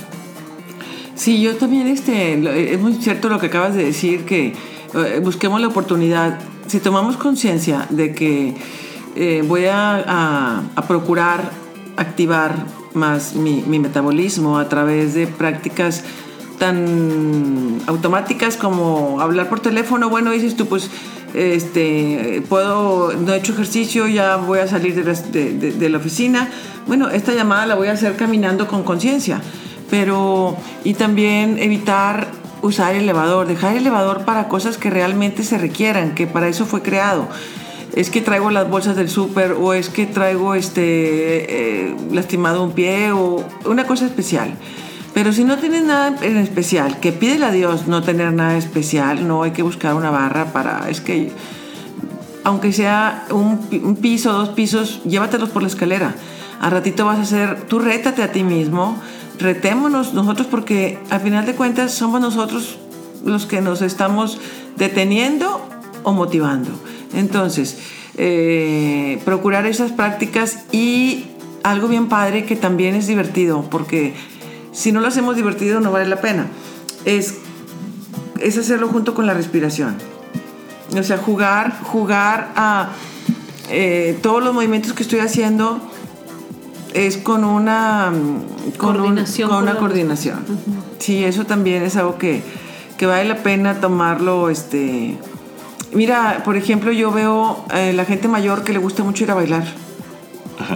[1.18, 4.54] Sí, yo también, este, es muy cierto lo que acabas de decir, que eh,
[5.22, 8.54] busquemos la oportunidad si tomamos conciencia de que
[9.16, 11.50] eh, voy a, procurar
[11.96, 12.54] activar
[12.94, 16.04] más mi, metabolismo a través de prácticas
[16.58, 20.90] tan automáticas como hablar por teléfono, bueno, dices tú, pues
[21.34, 26.48] este, puedo, no he hecho ejercicio, ya voy a salir de de la oficina.
[26.86, 29.40] Bueno, esta llamada la voy a hacer caminando con conciencia,
[29.90, 32.26] pero y también evitar
[32.62, 36.66] usar el elevador, dejar el elevador para cosas que realmente se requieran, que para eso
[36.66, 37.28] fue creado.
[37.94, 42.72] Es que traigo las bolsas del súper o es que traigo este eh, lastimado un
[42.72, 44.54] pie o una cosa especial.
[45.14, 49.26] Pero si no tienes nada en especial, que pídele a Dios no tener nada especial,
[49.26, 50.88] no hay que buscar una barra para...
[50.88, 51.32] Es que,
[52.44, 56.14] aunque sea un, un piso, dos pisos, llévatelos por la escalera.
[56.60, 59.00] A ratito vas a hacer, tú rétate a ti mismo,
[59.38, 62.78] retémonos nosotros porque al final de cuentas somos nosotros
[63.24, 64.38] los que nos estamos
[64.76, 65.66] deteniendo
[66.02, 66.70] o motivando.
[67.14, 67.78] Entonces,
[68.16, 71.26] eh, procurar esas prácticas y
[71.62, 74.14] algo bien padre que también es divertido, porque
[74.72, 76.46] si no lo hacemos divertido no vale la pena,
[77.04, 77.38] es,
[78.40, 79.96] es hacerlo junto con la respiración.
[80.98, 82.90] O sea, jugar, jugar a
[83.70, 85.80] eh, todos los movimientos que estoy haciendo
[86.94, 88.12] es con una
[88.76, 89.50] coordinación.
[89.50, 90.40] con una coordinación.
[90.98, 92.42] Sí, eso también es algo que,
[93.00, 94.50] vale la pena tomarlo.
[94.50, 95.16] Este,
[95.92, 99.34] mira, por ejemplo, yo veo eh, la gente mayor que le gusta mucho ir a
[99.34, 99.64] bailar.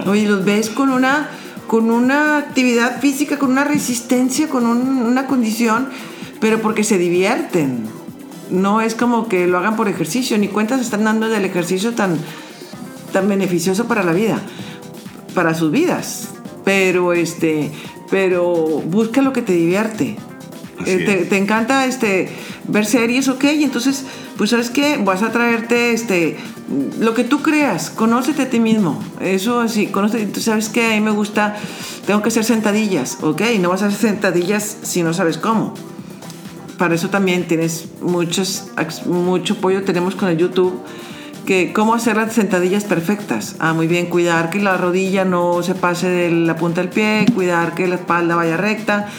[0.05, 1.29] Oye, los ves con una,
[1.67, 5.89] con una actividad física, con una resistencia, con una condición,
[6.39, 7.85] pero porque se divierten.
[8.49, 12.17] No es como que lo hagan por ejercicio, ni cuentas están dando del ejercicio tan,
[13.11, 14.41] tan beneficioso para la vida
[15.33, 16.29] para sus vidas.
[16.63, 17.71] Pero este,
[18.09, 18.53] pero
[18.85, 20.17] busca lo que te divierte.
[20.85, 22.29] Eh, te, encanta este,
[22.67, 24.05] ver series, ok, entonces,
[24.37, 26.37] pues sabes qué, vas a traerte este,
[26.99, 30.89] lo que tú creas, conócete a ti mismo, eso así, conócete, tú sabes que a
[30.89, 31.55] mí me gusta,
[32.05, 35.73] tengo que hacer sentadillas, ok, no vas a hacer sentadillas si no sabes cómo.
[36.77, 38.65] Para eso también tienes muchos,
[39.05, 40.73] mucho apoyo tenemos con el YouTube,
[41.45, 43.55] que cómo hacer las sentadillas perfectas.
[43.59, 47.25] Ah, muy bien, cuidar que la rodilla no se pase de la punta del pie,
[47.33, 49.09] cuidar que la espalda vaya recta,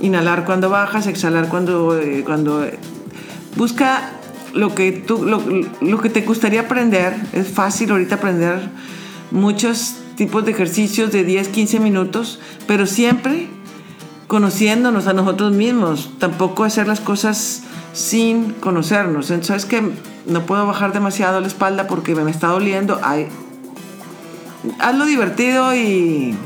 [0.00, 1.98] inhalar cuando bajas, exhalar cuando...
[1.98, 2.78] Eh, cuando eh,
[3.56, 4.12] busca
[4.54, 7.14] lo que, tú, lo, que te gustaría aprender.
[7.32, 8.58] Es fácil ahorita aprender
[9.30, 13.48] muchos tipos de ejercicios de 10, 15 minutos, pero siempre
[14.26, 16.10] conociéndonos a nosotros mismos.
[16.18, 17.62] Tampoco hacer las cosas
[17.92, 19.30] sin conocernos.
[19.30, 23.00] Entonces, ¿sabes que No puedo bajar demasiado la espalda porque me está doliendo.
[23.02, 23.28] Ay,
[24.78, 26.36] hazlo divertido y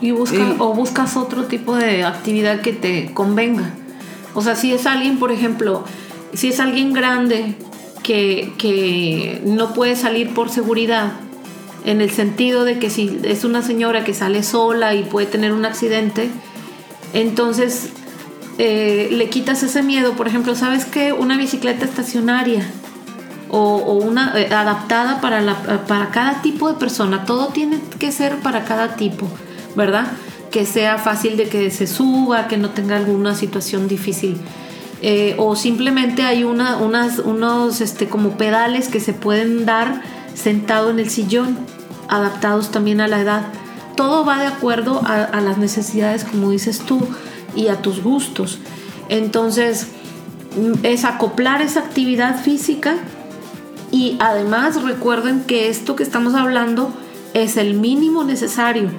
[0.00, 3.70] y busca, o buscas otro tipo de actividad que te convenga.
[4.34, 5.84] O sea, si es alguien, por ejemplo,
[6.34, 7.54] si es alguien grande
[8.02, 11.12] que, que no puede salir por seguridad,
[11.84, 15.52] en el sentido de que si es una señora que sale sola y puede tener
[15.52, 16.28] un accidente,
[17.14, 17.90] entonces
[18.58, 20.12] eh, le quitas ese miedo.
[20.14, 21.12] Por ejemplo, ¿sabes qué?
[21.12, 22.68] Una bicicleta estacionaria
[23.56, 25.42] o, una eh, adaptada para,
[25.86, 27.24] para cada tipo de persona.
[27.24, 29.28] Todo tiene que ser para cada tipo.
[29.76, 30.06] ¿verdad?
[30.50, 34.38] Que sea fácil de que se suba, que no tenga alguna situación difícil.
[35.02, 40.02] Eh, o simplemente hay una, unas, unos este, como pedales que se pueden dar
[40.34, 41.58] sentado en el sillón,
[42.08, 43.42] adaptados también a la edad.
[43.94, 47.00] Todo va de acuerdo a, a las necesidades, como dices tú,
[47.54, 48.58] y a tus gustos.
[49.08, 49.88] Entonces,
[50.56, 52.96] mm, es acoplar esa actividad física
[53.96, 56.92] y además recuerden que esto que estamos hablando
[57.32, 58.90] es el mínimo necesario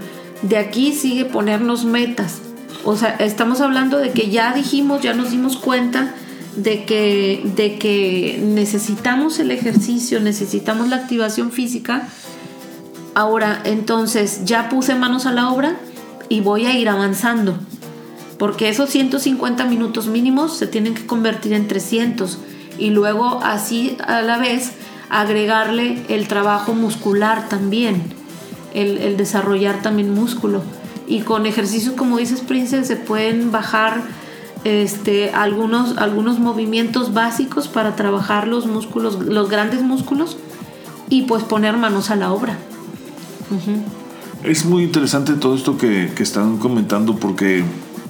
[0.42, 2.40] de aquí sigue ponernos metas.
[2.84, 6.16] O sea, estamos hablando de que ya dijimos, ya nos dimos cuenta
[6.56, 12.08] de que, de que necesitamos el ejercicio, necesitamos la activación física.
[13.14, 15.76] Ahora, entonces, ya puse manos a la obra
[16.28, 17.56] y voy a ir avanzando.
[18.40, 22.40] Porque esos 150 minutos mínimos se tienen que convertir en 300
[22.78, 24.74] y luego así a la vez
[25.10, 28.18] agregarle el trabajo muscular también
[28.74, 30.62] el, desarrollar también músculo.
[31.08, 34.04] Y con ejercicios, como dices, Prince, se pueden bajar
[34.64, 40.38] este, algunos, algunos movimientos básicos para trabajar los músculos, los grandes músculos
[41.10, 42.58] y pues poner manos a la obra.
[44.44, 47.64] Es muy interesante todo esto que, que están comentando porque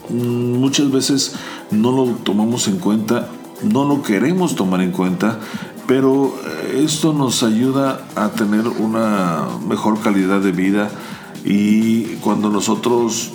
[0.10, 1.36] mm, muchas veces
[1.70, 3.30] no lo tomamos en cuenta,
[3.64, 5.40] no lo queremos tomar en cuenta
[5.88, 10.90] pero eh, esto nos ayuda a tener una mejor calidad de vida
[11.46, 13.32] y cuando nosotros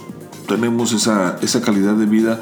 [0.47, 2.39] tenemos esa, esa calidad de vida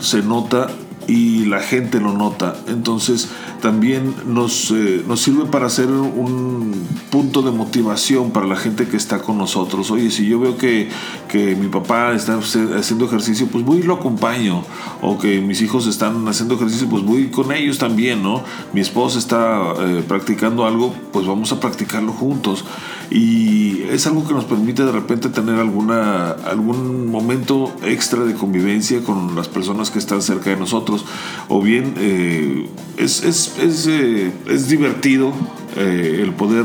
[0.00, 0.68] se nota
[1.06, 2.56] y la gente lo nota.
[2.68, 3.28] Entonces
[3.60, 6.72] también nos, eh, nos sirve para hacer un
[7.10, 9.90] punto de motivación para la gente que está con nosotros.
[9.90, 10.88] Oye, si yo veo que,
[11.32, 14.62] que mi papá está haciendo ejercicio, pues voy y lo acompaño.
[15.00, 18.44] O que mis hijos están haciendo ejercicio, pues voy con ellos también, ¿no?
[18.74, 22.66] Mi esposa está eh, practicando algo, pues vamos a practicarlo juntos.
[23.10, 29.00] Y es algo que nos permite de repente tener alguna, algún momento extra de convivencia
[29.02, 31.06] con las personas que están cerca de nosotros.
[31.48, 32.68] O bien eh,
[32.98, 35.32] es, es, es, eh, es, divertido
[35.76, 36.64] eh, el poder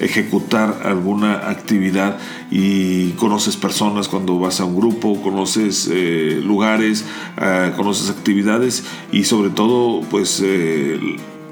[0.00, 2.18] ejecutar alguna actividad
[2.50, 5.88] y conoces personas cuando vas a un grupo, conoces
[6.42, 7.04] lugares,
[7.76, 10.42] conoces actividades y sobre todo pues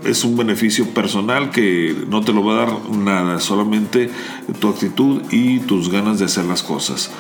[0.05, 4.11] es un beneficio personal que no te lo va a dar nada, solamente
[4.61, 7.11] tu actitud y tus ganas de hacer las cosas.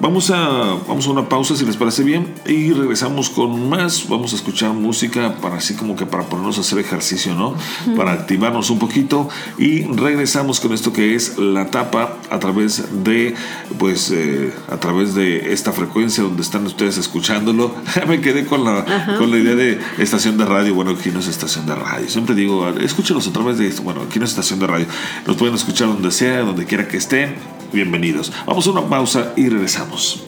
[0.00, 4.08] Vamos a, vamos a una pausa si les parece bien y regresamos con más.
[4.08, 7.56] Vamos a escuchar música para así como que para ponernos a hacer ejercicio, ¿no?
[7.96, 9.28] Para activarnos un poquito
[9.58, 13.34] y regresamos con esto que es la tapa a través de,
[13.78, 17.74] pues, eh, a través de esta frecuencia donde están ustedes escuchándolo.
[18.08, 20.74] Me quedé con la, con la idea de estación de radio.
[20.74, 22.08] Bueno, aquí no es estación de radio.
[22.08, 23.82] Siempre digo, escúchenos a través de esto.
[23.82, 24.86] Bueno, aquí no es estación de radio.
[25.26, 28.32] Nos pueden escuchar donde sea, donde quiera que estén bienvenidos.
[28.46, 30.24] Vamos a una pausa y regresamos.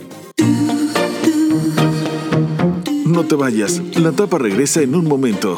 [3.07, 5.57] No te vayas, la tapa regresa en un momento.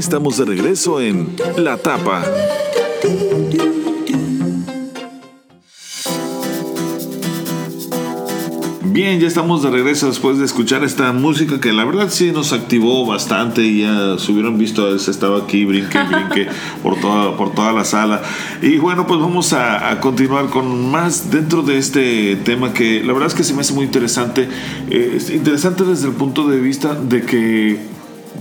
[0.00, 2.24] Estamos de regreso en La Tapa.
[8.82, 12.54] Bien, ya estamos de regreso después de escuchar esta música que la verdad sí nos
[12.54, 16.48] activó bastante y ya se hubieran visto, se estaba aquí brinque brinque
[16.82, 18.22] por toda, por toda la sala.
[18.62, 23.12] Y bueno, pues vamos a, a, continuar con más dentro de este tema que la
[23.12, 24.48] verdad es que se me hace muy interesante.
[24.88, 27.78] Eh, es interesante desde el punto de vista de que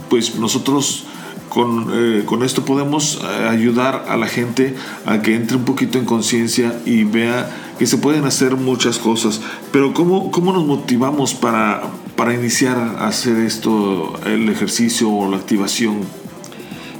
[0.10, 1.06] pues nosotros
[1.50, 4.76] con, eh, con, esto podemos eh, ayudar a la gente
[5.06, 9.42] a que entre un poquito en conciencia y vea que se pueden hacer muchas cosas.
[9.72, 11.82] Pero ¿cómo, cómo nos motivamos para,
[12.16, 16.02] para iniciar a hacer esto, el ejercicio o la activación?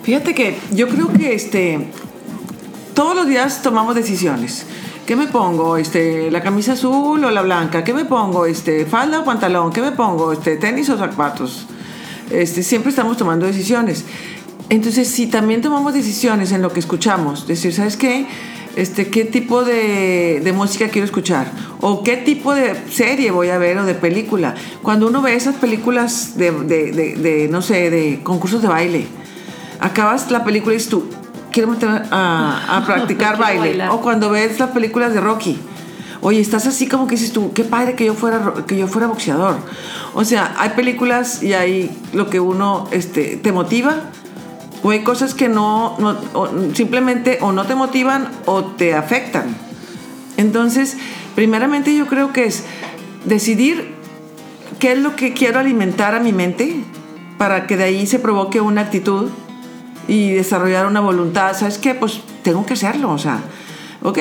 [0.04, 1.92] Fíjate que yo creo que este,
[2.94, 4.66] todos los días tomamos decisiones.
[5.06, 5.78] ¿Qué me pongo?
[5.78, 7.84] Este, ¿La camisa azul o la blanca?
[7.84, 8.46] ¿Qué me pongo?
[8.46, 9.72] Este, ¿Falda o pantalón?
[9.72, 10.32] ¿Qué me pongo?
[10.34, 11.66] Este, ¿Tenis o zapatos?
[12.30, 14.06] Este, siempre estamos tomando decisiones.
[14.70, 18.28] Entonces, si también tomamos decisiones en lo que escuchamos, decir, ¿sabes qué?
[18.76, 21.52] Este, ¿Qué tipo de, de, música quiero escuchar?
[21.82, 24.54] ¿O qué tipo de serie voy a ver o de película?
[24.84, 29.08] Cuando uno ve esas películas de, de, de no sé, de concursos de baile,
[29.80, 31.10] acabas la película y dices tú,
[31.52, 33.60] quiero meter a, a practicar baile.
[33.60, 33.90] bailar.
[33.90, 35.58] O cuando ves las películas de Rocky,
[36.22, 39.08] oye, estás así como que dices tú, qué padre que yo fuera, que yo fuera
[39.08, 39.58] boxeador.
[40.14, 44.12] O sea, hay películas y hay lo que uno este, te motiva
[44.84, 49.56] o hay cosas que no, no o simplemente o no te motivan o te afectan.
[50.38, 50.98] Entonces,
[51.36, 52.64] primeramente yo creo que es
[53.26, 53.94] decidir
[54.80, 56.84] qué es lo que quiero alimentar a mi mente
[57.38, 59.30] para que de ahí se provoque una actitud
[60.08, 61.56] y desarrollar una voluntad.
[61.58, 61.94] ¿Sabes qué?
[61.94, 63.42] Pues tengo que hacerlo, o sea,
[64.02, 64.18] ok,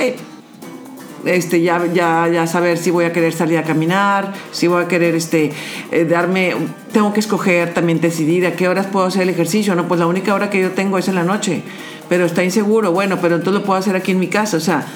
[1.28, 4.88] este, ya, ya, ya saber si voy a querer salir a caminar, si voy a
[4.88, 5.52] querer este,
[5.90, 6.54] eh, darme,
[6.92, 10.06] tengo que escoger, también decidir a qué horas puedo hacer el ejercicio, no, pues la
[10.06, 11.62] única hora que yo tengo es en la noche,
[12.08, 14.86] pero está inseguro, bueno, pero entonces lo puedo hacer aquí en mi casa, o sea,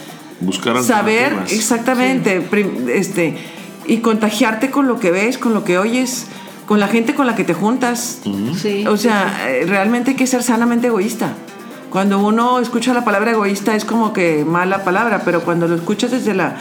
[0.40, 2.66] buscar saber exactamente, sí.
[2.92, 3.36] este,
[3.86, 6.26] y contagiarte con lo que ves, con lo que oyes,
[6.66, 8.54] con la gente con la que te juntas, uh -huh.
[8.54, 9.66] sí, o sea, sí.
[9.66, 11.34] realmente hay que ser sanamente egoísta
[11.92, 16.10] cuando uno escucha la palabra egoísta es como que mala palabra, pero cuando lo escuchas
[16.10, 16.56] desde la,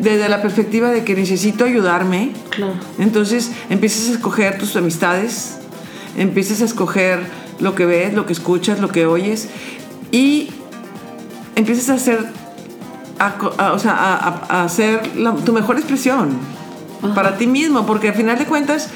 [0.00, 2.74] desde la perspectiva de que necesito ayudarme, claro.
[2.98, 5.58] entonces empiezas a escoger tus amistades,
[6.16, 7.20] empiezas a escoger
[7.60, 9.48] lo que ves, lo que escuchas, lo que oyes
[10.10, 10.50] y
[11.54, 12.26] empiezas a hacer,
[13.20, 16.36] a, a, o sea, a, a hacer la, tu mejor expresión
[17.00, 17.14] Ajá.
[17.14, 18.88] para ti mismo, porque al final de cuentas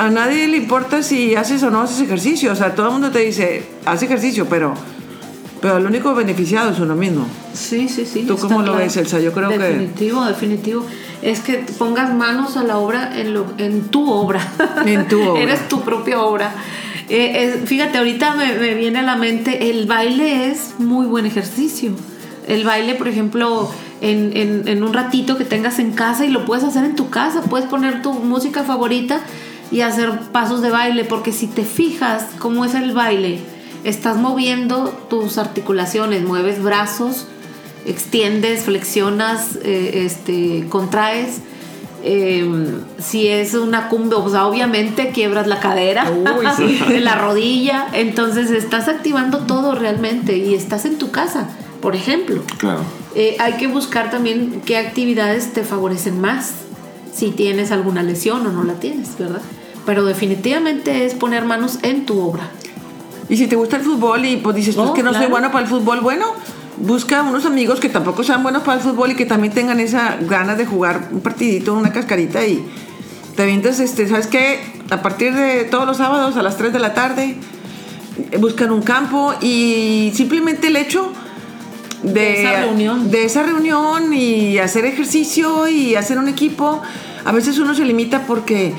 [0.00, 2.52] a nadie le importa si haces o no haces ejercicio.
[2.52, 4.72] O sea, todo el mundo te dice, haz ejercicio, pero,
[5.60, 7.26] pero el único beneficiado es uno mismo.
[7.52, 8.24] Sí, sí, sí.
[8.26, 9.20] ¿Tú cómo lo ves, Elsa?
[9.20, 10.28] Yo creo definitivo, que...
[10.28, 10.86] Definitivo,
[11.20, 14.40] Es que pongas manos a la obra en, lo, en tu obra.
[14.86, 15.42] En tu obra.
[15.42, 16.54] Eres tu propia obra.
[17.10, 21.26] Eh, eh, fíjate, ahorita me, me viene a la mente, el baile es muy buen
[21.26, 21.90] ejercicio.
[22.48, 23.70] El baile, por ejemplo,
[24.00, 27.10] en, en, en un ratito que tengas en casa y lo puedes hacer en tu
[27.10, 29.20] casa, puedes poner tu música favorita
[29.70, 33.40] y hacer pasos de baile, porque si te fijas cómo es el baile,
[33.84, 37.26] estás moviendo tus articulaciones, mueves brazos,
[37.86, 41.40] extiendes, flexionas, eh, este, contraes.
[42.02, 42.48] Eh,
[42.98, 46.78] si es una cumbia, o sea, obviamente quiebras la cadera, Uy, sí.
[47.00, 51.46] la rodilla, entonces estás activando todo realmente y estás en tu casa,
[51.82, 52.42] por ejemplo.
[52.56, 52.80] Claro.
[53.14, 56.52] Eh, hay que buscar también qué actividades te favorecen más,
[57.12, 59.42] si tienes alguna lesión o no la tienes, ¿verdad?
[59.86, 62.50] Pero definitivamente es poner manos en tu obra.
[63.28, 65.24] Y si te gusta el fútbol y pues dices, pues que no claro.
[65.24, 66.26] soy bueno para el fútbol, bueno,
[66.78, 70.16] busca unos amigos que tampoco sean buenos para el fútbol y que también tengan esa
[70.20, 72.64] ganas de jugar un partidito, una cascarita y
[73.36, 74.60] te avientas, este, ¿sabes qué?
[74.90, 77.36] A partir de todos los sábados a las 3 de la tarde,
[78.38, 81.12] buscan un campo y simplemente el hecho
[82.02, 83.10] de, De esa reunión.
[83.10, 86.82] de esa reunión y hacer ejercicio y hacer un equipo,
[87.24, 88.74] a veces uno se limita porque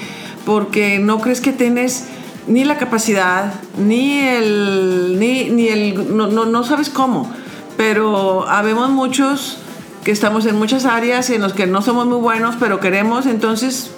[0.46, 2.06] porque no crees que tienes
[2.48, 7.32] ni la capacidad, ni el, ni, ni el, no, no, no, sabes cómo,
[7.78, 9.58] pero habemos muchos
[10.04, 13.92] que estamos en muchas áreas en los que no somos muy buenos, pero queremos, entonces...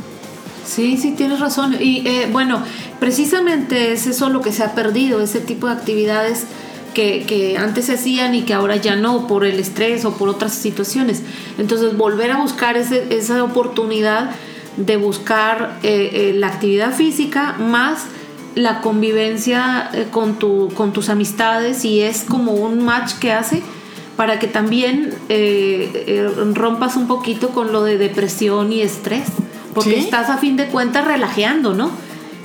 [0.66, 1.76] Sí, sí, tienes razón.
[1.80, 2.62] Y eh, bueno,
[3.00, 6.46] precisamente es eso lo que se ha perdido, ese tipo de actividades
[6.94, 10.30] que, que, antes se hacían y que ahora ya no, por el estrés o por
[10.30, 11.22] otras situaciones.
[11.58, 14.32] Entonces, volver a buscar ese, esa oportunidad
[14.78, 18.06] de buscar eh, eh, la actividad física más
[18.56, 23.62] la convivencia eh, con, tu, con tus amistades y es como un match que hace
[24.18, 29.26] para que también eh, rompas un poquito con lo de depresión y estrés
[29.74, 30.00] porque ¿Sí?
[30.06, 31.90] estás a fin de cuentas relajeando, ¿no?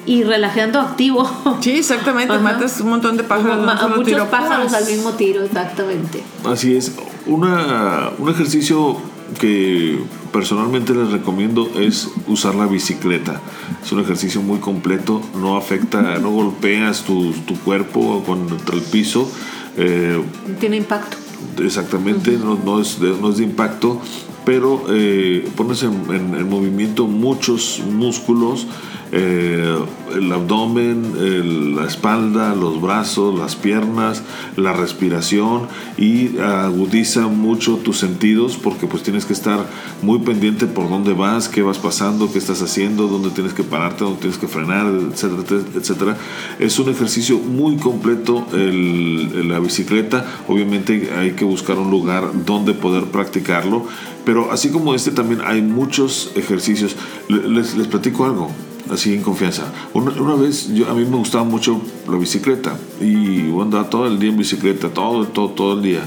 [0.06, 1.30] y relajando activo.
[1.60, 2.42] Sí, exactamente, Ajá.
[2.42, 3.62] matas un montón de pájaros.
[3.66, 4.30] Ma- muchos tiro.
[4.30, 6.22] pájaros al mismo tiro, exactamente.
[6.46, 6.92] Así es.
[7.26, 8.96] Una, un ejercicio
[9.38, 9.98] que
[10.32, 13.40] personalmente les recomiendo es usar la bicicleta.
[13.84, 19.30] Es un ejercicio muy completo, no afecta, no golpeas tu, tu cuerpo contra el piso.
[19.76, 20.20] eh,
[20.60, 21.16] Tiene impacto.
[21.62, 24.00] exactamente, no, no es de, no es de impacto,
[24.44, 28.66] pero eh, pones en, en- en movimiento muchos músculos,
[29.12, 29.76] eh,
[30.14, 34.22] el abdomen, la espalda, los brazos, las piernas,
[34.56, 39.66] la respiración y agudiza mucho tus sentidos porque pues tienes que estar
[40.02, 44.04] muy pendiente por dónde vas, qué vas pasando, qué estás haciendo, dónde tienes que pararte,
[44.04, 46.16] dónde tienes que frenar, etcétera, etcétera.
[46.58, 50.24] Es un ejercicio muy completo la bicicleta.
[50.48, 53.86] Obviamente hay que buscar un lugar donde poder practicarlo,
[54.24, 56.96] pero así como este también hay muchos ejercicios.
[57.28, 58.50] Le- Les, les platico algo,
[58.90, 59.72] así en confianza.
[59.94, 64.18] Una, una vez yo, a mí me gustaba mucho la bicicleta y andaba todo el
[64.18, 66.00] día en bicicleta, todo, todo, todo el día.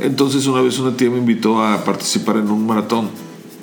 [0.00, 3.08] Entonces una vez una tía me invitó a participar en un maratón,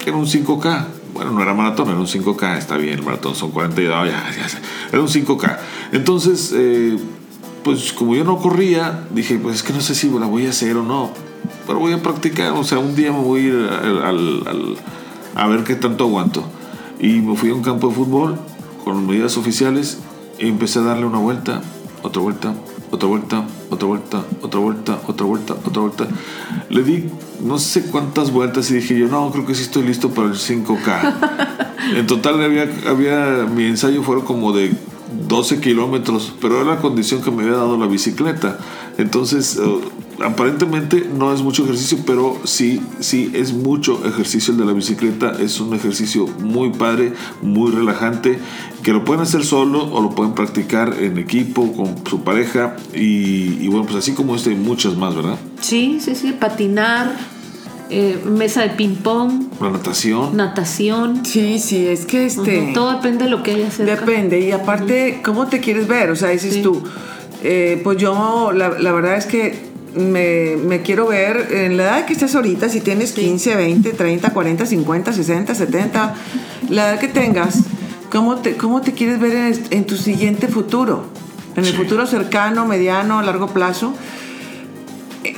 [0.03, 0.85] que era un 5K.
[1.13, 4.47] Bueno, no era maratón, era un 5K, está bien, el maratón son 42, ya, ya
[4.47, 4.57] sé.
[4.91, 5.57] era un 5K.
[5.91, 6.97] Entonces, eh,
[7.63, 10.51] pues como yo no corría, dije, pues es que no sé si la voy a
[10.51, 11.09] hacer o no,
[11.67, 14.75] pero voy a practicar, o sea, un día me voy a ir al- al- al-
[15.35, 16.43] a ver qué tanto aguanto.
[16.99, 18.37] Y me fui a un campo de fútbol
[18.83, 19.99] con medidas oficiales
[20.37, 21.61] y empecé a darle una vuelta,
[22.03, 22.53] otra vuelta,
[22.91, 26.07] otra vuelta, otra vuelta, otra vuelta, otra vuelta, otra vuelta.
[26.69, 27.05] Le di
[27.43, 30.35] no sé cuántas vueltas y dije yo, no, creo que sí estoy listo para el
[30.35, 31.67] 5K.
[31.95, 34.73] en total había, había, mi ensayo fueron como de
[35.27, 38.59] 12 kilómetros, pero era la condición que me había dado la bicicleta.
[38.97, 39.79] Entonces, eh,
[40.23, 45.33] aparentemente no es mucho ejercicio, pero sí, sí es mucho ejercicio el de la bicicleta.
[45.39, 48.39] Es un ejercicio muy padre, muy relajante,
[48.83, 52.75] que lo pueden hacer solo o lo pueden practicar en equipo con su pareja.
[52.93, 55.37] Y, y bueno, pues así como este hay muchas más, ¿verdad?
[55.61, 57.15] Sí, sí, sí, patinar,
[57.89, 60.35] eh, mesa de ping-pong, La natación.
[60.37, 61.25] natación.
[61.25, 62.71] Sí, sí, es que este.
[62.73, 63.95] Todo depende de lo que haya cerca.
[63.95, 66.11] Depende, y aparte, ¿cómo te quieres ver?
[66.11, 66.61] O sea, dices Sí.
[66.61, 66.83] tú,
[67.43, 72.05] eh, pues yo, la, la verdad es que me, me quiero ver en la edad
[72.05, 76.15] que estés ahorita, si tienes 15, 20, 30, 40, 50, 60, 70,
[76.69, 77.59] la edad que tengas,
[78.11, 81.05] ¿cómo te, cómo te quieres ver en, en tu siguiente futuro?
[81.55, 83.93] En el futuro cercano, mediano, a largo plazo.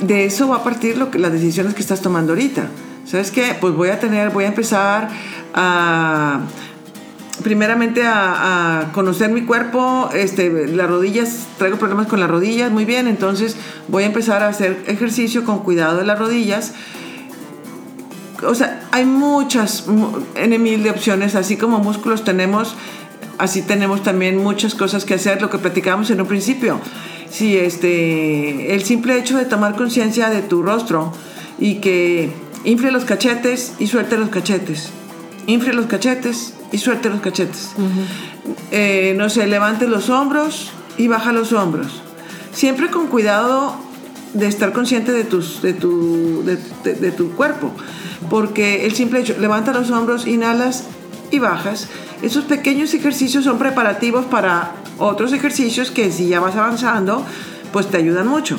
[0.02, 2.68] De eso va a partir lo que, las decisiones que estás tomando ahorita.
[3.04, 3.56] ¿Sabes qué?
[3.60, 5.08] Pues voy a tener, voy a empezar
[5.54, 6.42] a
[7.42, 13.06] primeramente a, conocer mi cuerpo, este, las rodillas, traigo problemas con las rodillas, muy bien,
[13.06, 13.56] entonces
[13.88, 16.72] voy a empezar a hacer ejercicio con cuidado de las rodillas.
[18.46, 22.74] O sea, hay muchas, mu- en de opciones, así como músculos tenemos,
[23.38, 26.80] así tenemos también muchas cosas que hacer, lo que platicábamos en un principio.
[27.30, 31.12] Si este, el simple hecho de tomar conciencia de tu rostro
[31.58, 32.32] y que
[32.64, 34.90] infle los cachetes y suelte los cachetes,
[35.46, 37.70] infle los cachetes y suelte los cachetes.
[38.70, 42.02] Eh, no sé, levante los hombros y baja los hombros.
[42.52, 43.76] Siempre con cuidado
[44.34, 47.70] de estar consciente de, tus, de, tu, de, de- de tu cuerpo.
[48.30, 50.84] Porque el simple hecho, levanta los hombros, inhalas
[51.30, 51.88] y bajas.
[52.22, 57.24] Esos pequeños ejercicios son preparativos para otros ejercicios que si ya vas avanzando,
[57.72, 58.56] pues te ayudan mucho.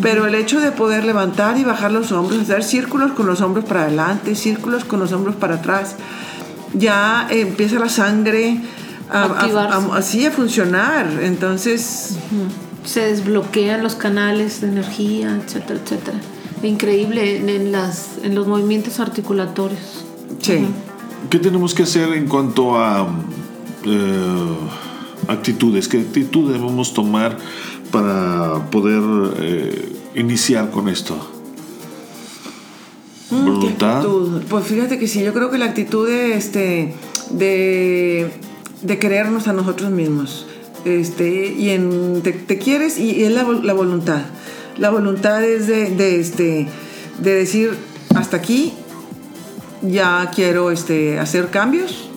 [0.00, 3.66] Pero el hecho de poder levantar y bajar los hombros, hacer círculos con los hombros
[3.66, 5.96] para adelante, círculos con los hombros para atrás,
[6.74, 8.60] ya empieza la sangre
[9.10, 9.88] a, a- Activarse.
[9.92, 11.06] a- así a funcionar.
[11.22, 12.16] Entonces,
[12.84, 16.18] Se desbloquean los canales de energía, etcétera, etcétera.
[16.64, 20.04] Increíble en, en las, en los movimientos articulatorios.
[20.40, 20.66] sí.
[21.30, 23.06] ¿Qué tenemos que hacer en cuanto a
[23.84, 24.56] eh,
[25.28, 25.86] actitudes?
[25.86, 27.38] ¿Qué actitud debemos tomar
[27.92, 29.02] para poder
[29.38, 31.16] eh, iniciar con esto?
[33.32, 33.96] Mm, ¿qué ¿Voluntad?
[33.96, 34.42] actitud?
[34.48, 36.94] Pues fíjate que sí, yo creo que la actitud de, este,
[37.30, 38.30] de,
[38.82, 40.46] de querernos a nosotros mismos.
[40.84, 44.22] Este, y en, te, te quieres y, y es la, la voluntad.
[44.78, 46.66] La voluntad es de, de, este,
[47.18, 47.76] de decir,
[48.14, 48.72] hasta aquí
[49.82, 52.08] ya quiero este, hacer cambios.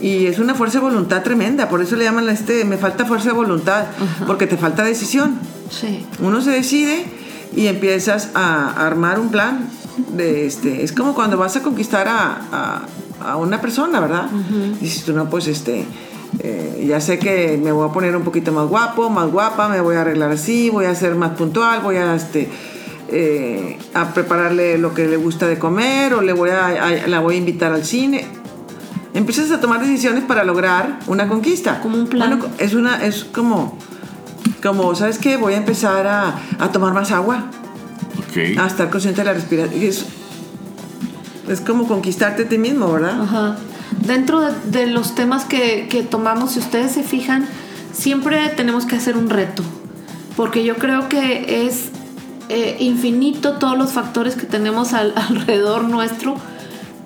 [0.00, 3.04] Y es una fuerza de voluntad tremenda, por eso le llaman a este, me falta
[3.04, 3.84] fuerza de voluntad,
[4.26, 5.38] porque te falta decisión.
[5.70, 6.06] Sí.
[6.20, 7.04] Uno se decide
[7.54, 9.68] y empiezas a armar un plan.
[10.16, 12.82] De este, es como cuando vas a conquistar a, a-
[13.32, 14.28] a una persona, ¿verdad?
[14.80, 15.84] Dices tú, no, pues este,
[16.38, 19.80] eh, ya sé que me voy a poner un poquito más guapo, más guapa, me
[19.80, 22.48] voy a arreglar así, voy a ser más puntual, voy a, este,
[23.08, 27.20] eh, a prepararle lo que le gusta de comer o le voy a, a- la
[27.20, 28.26] voy a invitar al cine.
[29.12, 31.80] empiezas a tomar decisiones para lograr una conquista.
[31.80, 32.38] Como un plan.
[32.38, 33.76] Bueno, es una, es como,
[34.62, 35.36] como, ¿sabes qué?
[35.36, 37.50] Voy a empezar a, a tomar más agua,
[38.30, 38.58] Ok.
[38.58, 39.82] a estar consciente de la respiración.
[39.82, 40.04] Es,
[41.48, 43.22] es como conquistarte a ti mismo, ¿verdad?
[43.22, 43.56] Ajá.
[44.06, 47.46] Dentro de, de los temas que, que tomamos, si ustedes se fijan,
[47.92, 49.62] siempre tenemos que hacer un reto.
[50.36, 51.88] Porque yo creo que es
[52.48, 56.36] eh, infinito todos los factores que tenemos al- alrededor nuestro.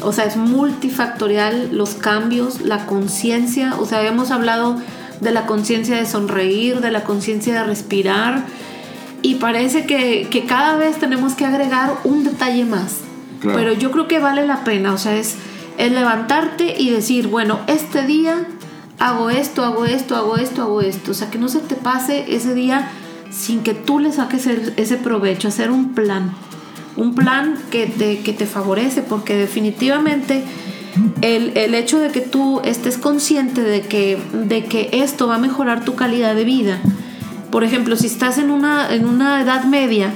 [0.02, 3.76] O sea, es multifactorial los cambios, la conciencia.
[3.80, 4.76] O sea, habíamos hablado
[5.20, 8.44] de la conciencia de sonreír, de la conciencia de respirar.
[9.24, 12.98] Y parece que, que cada vez tenemos que agregar un detalle más.
[13.40, 13.56] Claro.
[13.58, 14.92] Pero yo creo que vale la pena.
[14.92, 15.36] O sea, es,
[15.78, 18.46] es levantarte y decir, bueno, este día
[18.98, 21.12] hago esto, hago esto, hago esto, hago esto.
[21.12, 22.90] O sea, que no se te pase ese día
[23.30, 26.32] sin que tú le saques el- ese provecho, hacer un plan.
[26.96, 30.44] Un plan que te, que te favorece, porque definitivamente
[31.22, 35.38] el, el hecho de que tú estés consciente de que, de que esto va a
[35.38, 36.78] mejorar tu calidad de vida.
[37.54, 40.10] Por ejemplo, si estás en una, en una edad media,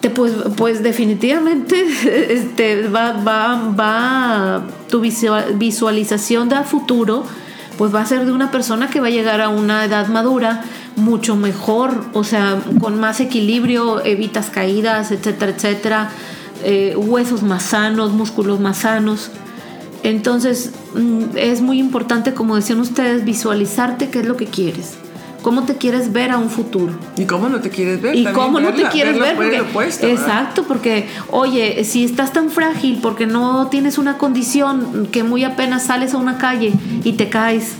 [0.00, 1.86] te, pues, pues definitivamente
[2.34, 7.22] este, va, va, va tu visual- visualización de futuro
[7.78, 10.64] pues va a ser de una persona que va a llegar a una edad madura
[10.96, 16.10] mucho mejor, o sea, con más equilibrio, evitas caídas, etcétera, etcétera,
[16.64, 19.30] eh, huesos más sanos, músculos más sanos.
[20.02, 24.94] Entonces mm, es muy importante, como decían ustedes, visualizarte qué es lo que quieres,
[25.42, 26.94] cómo te quieres ver a un futuro.
[27.16, 28.14] ¿Y cómo no te quieres ver?
[28.14, 32.50] Y cómo no te verla- quieres ver, porque, opuesto, exacto, porque oye, si estás tan
[32.50, 36.72] frágil porque no tienes una condición que muy apenas sales a una calle
[37.04, 37.72] y te caes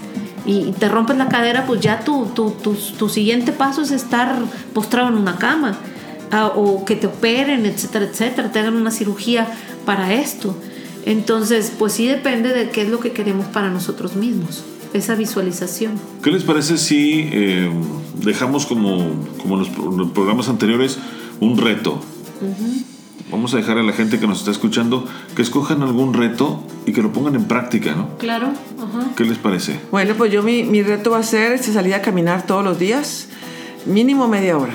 [0.44, 4.34] y te rompes la cadera, pues ya tu, tu, tu, tu siguiente paso es estar
[4.74, 5.76] postrado en una cama
[6.32, 9.46] ah, o que te operen, etcétera, etcétera, te hagan una cirugía
[9.86, 10.56] para esto.
[11.04, 15.92] Entonces, pues sí depende de qué es lo que queremos para nosotros mismos, esa visualización.
[16.22, 17.70] ¿Qué les parece si eh,
[18.22, 20.98] dejamos como, como en los, los programas anteriores
[21.40, 22.00] un reto?
[23.30, 26.92] Vamos a dejar a la gente que nos está escuchando que escojan algún reto y
[26.92, 28.18] que lo pongan en práctica, ¿no?
[28.18, 29.10] Claro, ajá.
[29.16, 29.80] ¿Qué les parece?
[29.90, 32.78] Bueno, pues yo mi, mi reto va a ser este, salir a caminar todos los
[32.78, 33.28] días,
[33.86, 34.74] mínimo media hora.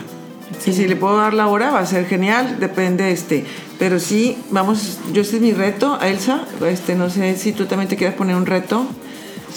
[0.65, 3.45] Y si le puedo dar la hora va a ser genial, depende este.
[3.79, 7.87] Pero sí, vamos, yo este es mi reto, Elsa, este, no sé si tú también
[7.87, 8.85] te quieres poner un reto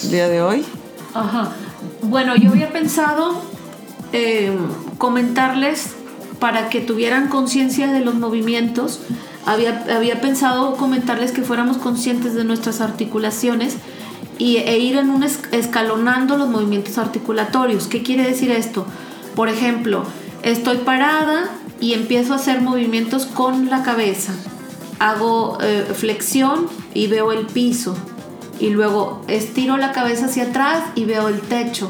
[0.09, 0.65] día de hoy.
[1.13, 1.51] Ajá.
[2.01, 3.41] Bueno, yo había pensado
[4.13, 4.55] eh,
[4.97, 5.91] comentarles
[6.39, 8.99] para que tuvieran conciencia de los movimientos.
[9.45, 13.75] Había, había pensado comentarles que fuéramos conscientes de nuestras articulaciones
[14.37, 17.87] y, e ir en un es- escalonando los movimientos articulatorios.
[17.87, 18.85] ¿Qué quiere decir esto?
[19.35, 20.03] Por ejemplo,
[20.43, 24.33] estoy parada y empiezo a hacer movimientos con la cabeza.
[24.99, 27.95] Hago eh, flexión y veo el piso
[28.61, 31.89] y luego estiro la cabeza hacia atrás y veo el techo.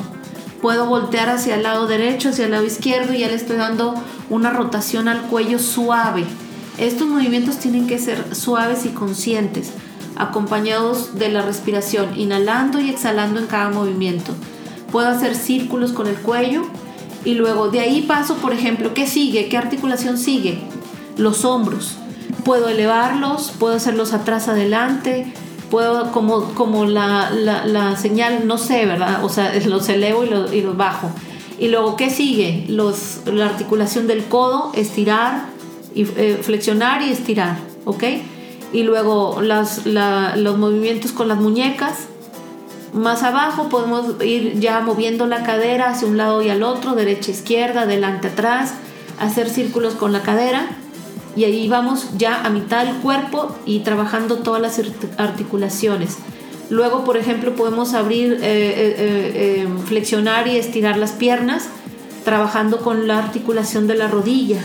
[0.61, 3.93] Puedo voltear hacia el lado derecho, hacia el lado izquierdo y ya le estoy dando
[4.29, 6.23] una rotación al cuello suave.
[6.77, 9.71] Estos movimientos tienen que ser suaves y conscientes,
[10.15, 14.33] acompañados de la respiración, inhalando y exhalando en cada movimiento.
[14.93, 16.63] Puedo hacer círculos con el cuello
[17.25, 19.49] y luego de ahí paso, por ejemplo, ¿qué sigue?
[19.49, 20.59] ¿Qué articulación sigue?
[21.17, 21.97] Los hombros.
[22.45, 25.33] Puedo elevarlos, puedo hacerlos atrás adelante,
[25.71, 29.23] puedo como, como la, la- señal, no sé, ¿verdad?
[29.23, 31.09] O sea, los elevo y los, y los bajo.
[31.57, 32.65] Y luego, ¿qué sigue?
[32.67, 35.45] Los, la articulación del codo, estirar,
[35.95, 38.03] y, eh, flexionar y estirar, ¿ok?
[38.73, 42.07] Y luego las, la- los movimientos con las muñecas,
[42.93, 47.31] más abajo podemos ir ya moviendo la cadera hacia un lado y al otro, derecha,
[47.31, 48.73] izquierda, adelante, atrás,
[49.19, 50.67] hacer círculos con la cadera
[51.35, 56.17] y ahí vamos ya a mitad del cuerpo y trabajando todas las art- articulaciones.
[56.69, 58.95] Luego, por ejemplo, podemos abrir, eh, eh,
[59.35, 61.67] eh, flexionar y estirar las piernas,
[62.23, 64.61] trabajando con la articulación de la rodilla.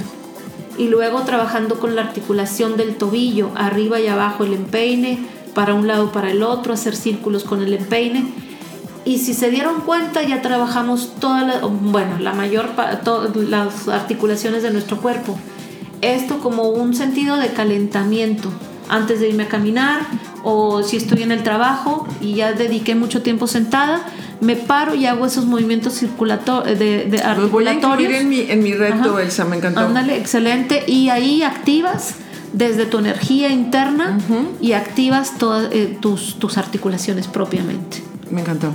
[0.79, 5.19] Y luego trabajando con la articulación del tobillo, arriba y abajo el empeine,
[5.55, 8.25] para un lado para el otro, hacer círculos con el empeine.
[9.05, 14.63] Y si se dieron cuenta, ya trabajamos todas bueno, la mayor, pa- to- las articulaciones
[14.63, 15.39] de nuestro cuerpo.
[16.15, 18.51] Esto como un sentido de calentamiento
[18.89, 20.03] antes de irme a caminar
[20.45, 24.03] o si estoy en el trabajo y ya dediqué mucho tiempo sentada,
[24.41, 28.21] me paro y hago esos movimientos circulatorios de, de Los voy a incluir articulatorios.
[28.21, 29.19] en mi, en mi reto.
[29.19, 29.81] Elsa, me encantó.
[29.81, 30.85] Ándale, excelente.
[30.87, 32.15] Y ahí activas
[32.53, 34.19] desde tu energía interna
[34.61, 38.03] y activas todas eh, tus, tus articulaciones propiamente.
[38.31, 38.73] Me encantó.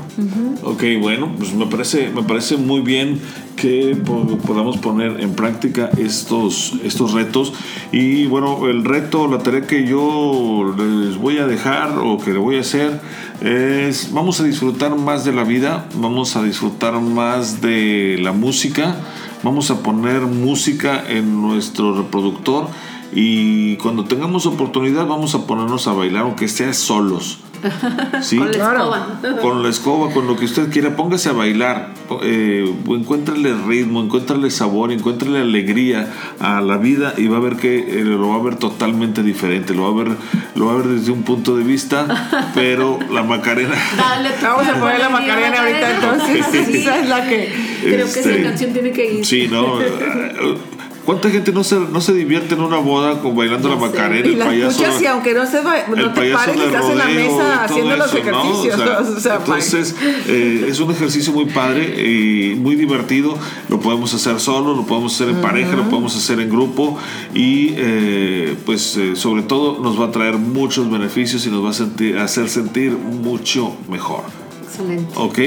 [0.63, 3.19] Ok, bueno, pues me parece, me parece muy bien
[3.57, 7.51] que po- podamos poner en práctica estos, estos retos.
[7.91, 12.39] Y bueno, el reto, la tarea que yo les voy a dejar o que le
[12.39, 13.01] voy a hacer
[13.41, 18.95] es, vamos a disfrutar más de la vida, vamos a disfrutar más de la música,
[19.43, 22.67] vamos a poner música en nuestro reproductor
[23.13, 27.39] y cuando tengamos oportunidad vamos a ponernos a bailar, aunque sea solos.
[28.21, 28.37] ¿Sí?
[28.37, 28.77] Con la Claro.
[28.95, 29.41] escoba.
[29.41, 31.93] con la escoba, con lo que usted quiera, póngase a bailar,
[32.23, 37.79] eh, encuéntrale ritmo, encuéntrale sabor, encuéntrale alegría a la vida y va a ver que
[37.99, 40.15] eh, lo va a ver totalmente diferente, lo va a ver,
[40.55, 44.79] lo va a ver desde un punto de vista, pero la Macarena, Dale, Vamos a
[44.79, 46.45] poner la Macarena ahorita entonces.
[46.51, 46.77] Sí.
[46.79, 47.53] Esa es la que.
[47.81, 49.25] Creo que Este, esa canción tiene que ir.
[49.25, 49.77] sí, ¿no?
[51.05, 53.75] ¿Cuánta gente no se, no se divierte en una boda con bailando la.
[53.75, 54.69] Macarena, Y el la payaso?
[54.81, 58.79] escuchas y aunque no, se no te pares, estás en la mesa haciendo los ejercicios.
[58.81, 59.95] O sea, O sea, entonces,
[60.27, 63.37] eh, es un ejercicio muy padre y muy divertido.
[63.69, 66.97] Lo podemos hacer solo, lo podemos hacer en pareja, lo podemos hacer en grupo
[67.33, 71.69] y, eh, pues, eh, sobre todo, nos va a traer muchos beneficios y nos va
[71.71, 74.23] a sentir- a hacer sentir mucho mejor.
[74.71, 75.13] Excelente.
[75.15, 75.39] Ok,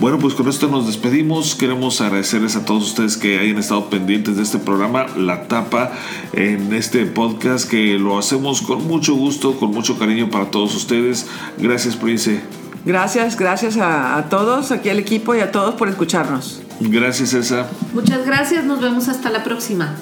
[0.00, 1.54] bueno, pues con esto nos despedimos.
[1.54, 5.92] Queremos agradecerles a todos ustedes que hayan estado pendientes de este programa, La Tapa,
[6.34, 11.26] en este podcast que lo hacemos con mucho gusto, con mucho cariño para todos ustedes.
[11.56, 12.42] Gracias, Prince.
[12.84, 16.60] Gracias, gracias a, a todos, aquí al equipo y a todos por escucharnos.
[16.80, 17.68] Gracias, Elsa.
[17.94, 19.96] Muchas gracias, nos vemos hasta la próxima.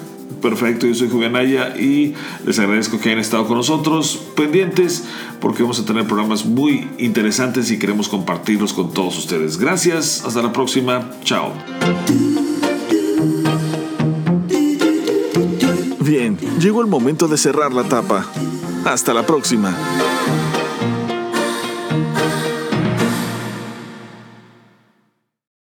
[0.45, 2.13] Perfecto, yo soy Julián Aya y
[2.45, 5.03] les agradezco que hayan estado con nosotros pendientes
[5.41, 9.57] porque vamos a tener programas muy interesantes y queremos compartirlos con todos ustedes.
[9.57, 11.51] Gracias, hasta la próxima, chao.
[16.01, 18.27] Bien, llegó el momento de cerrar la tapa.
[18.85, 19.75] Hasta la próxima.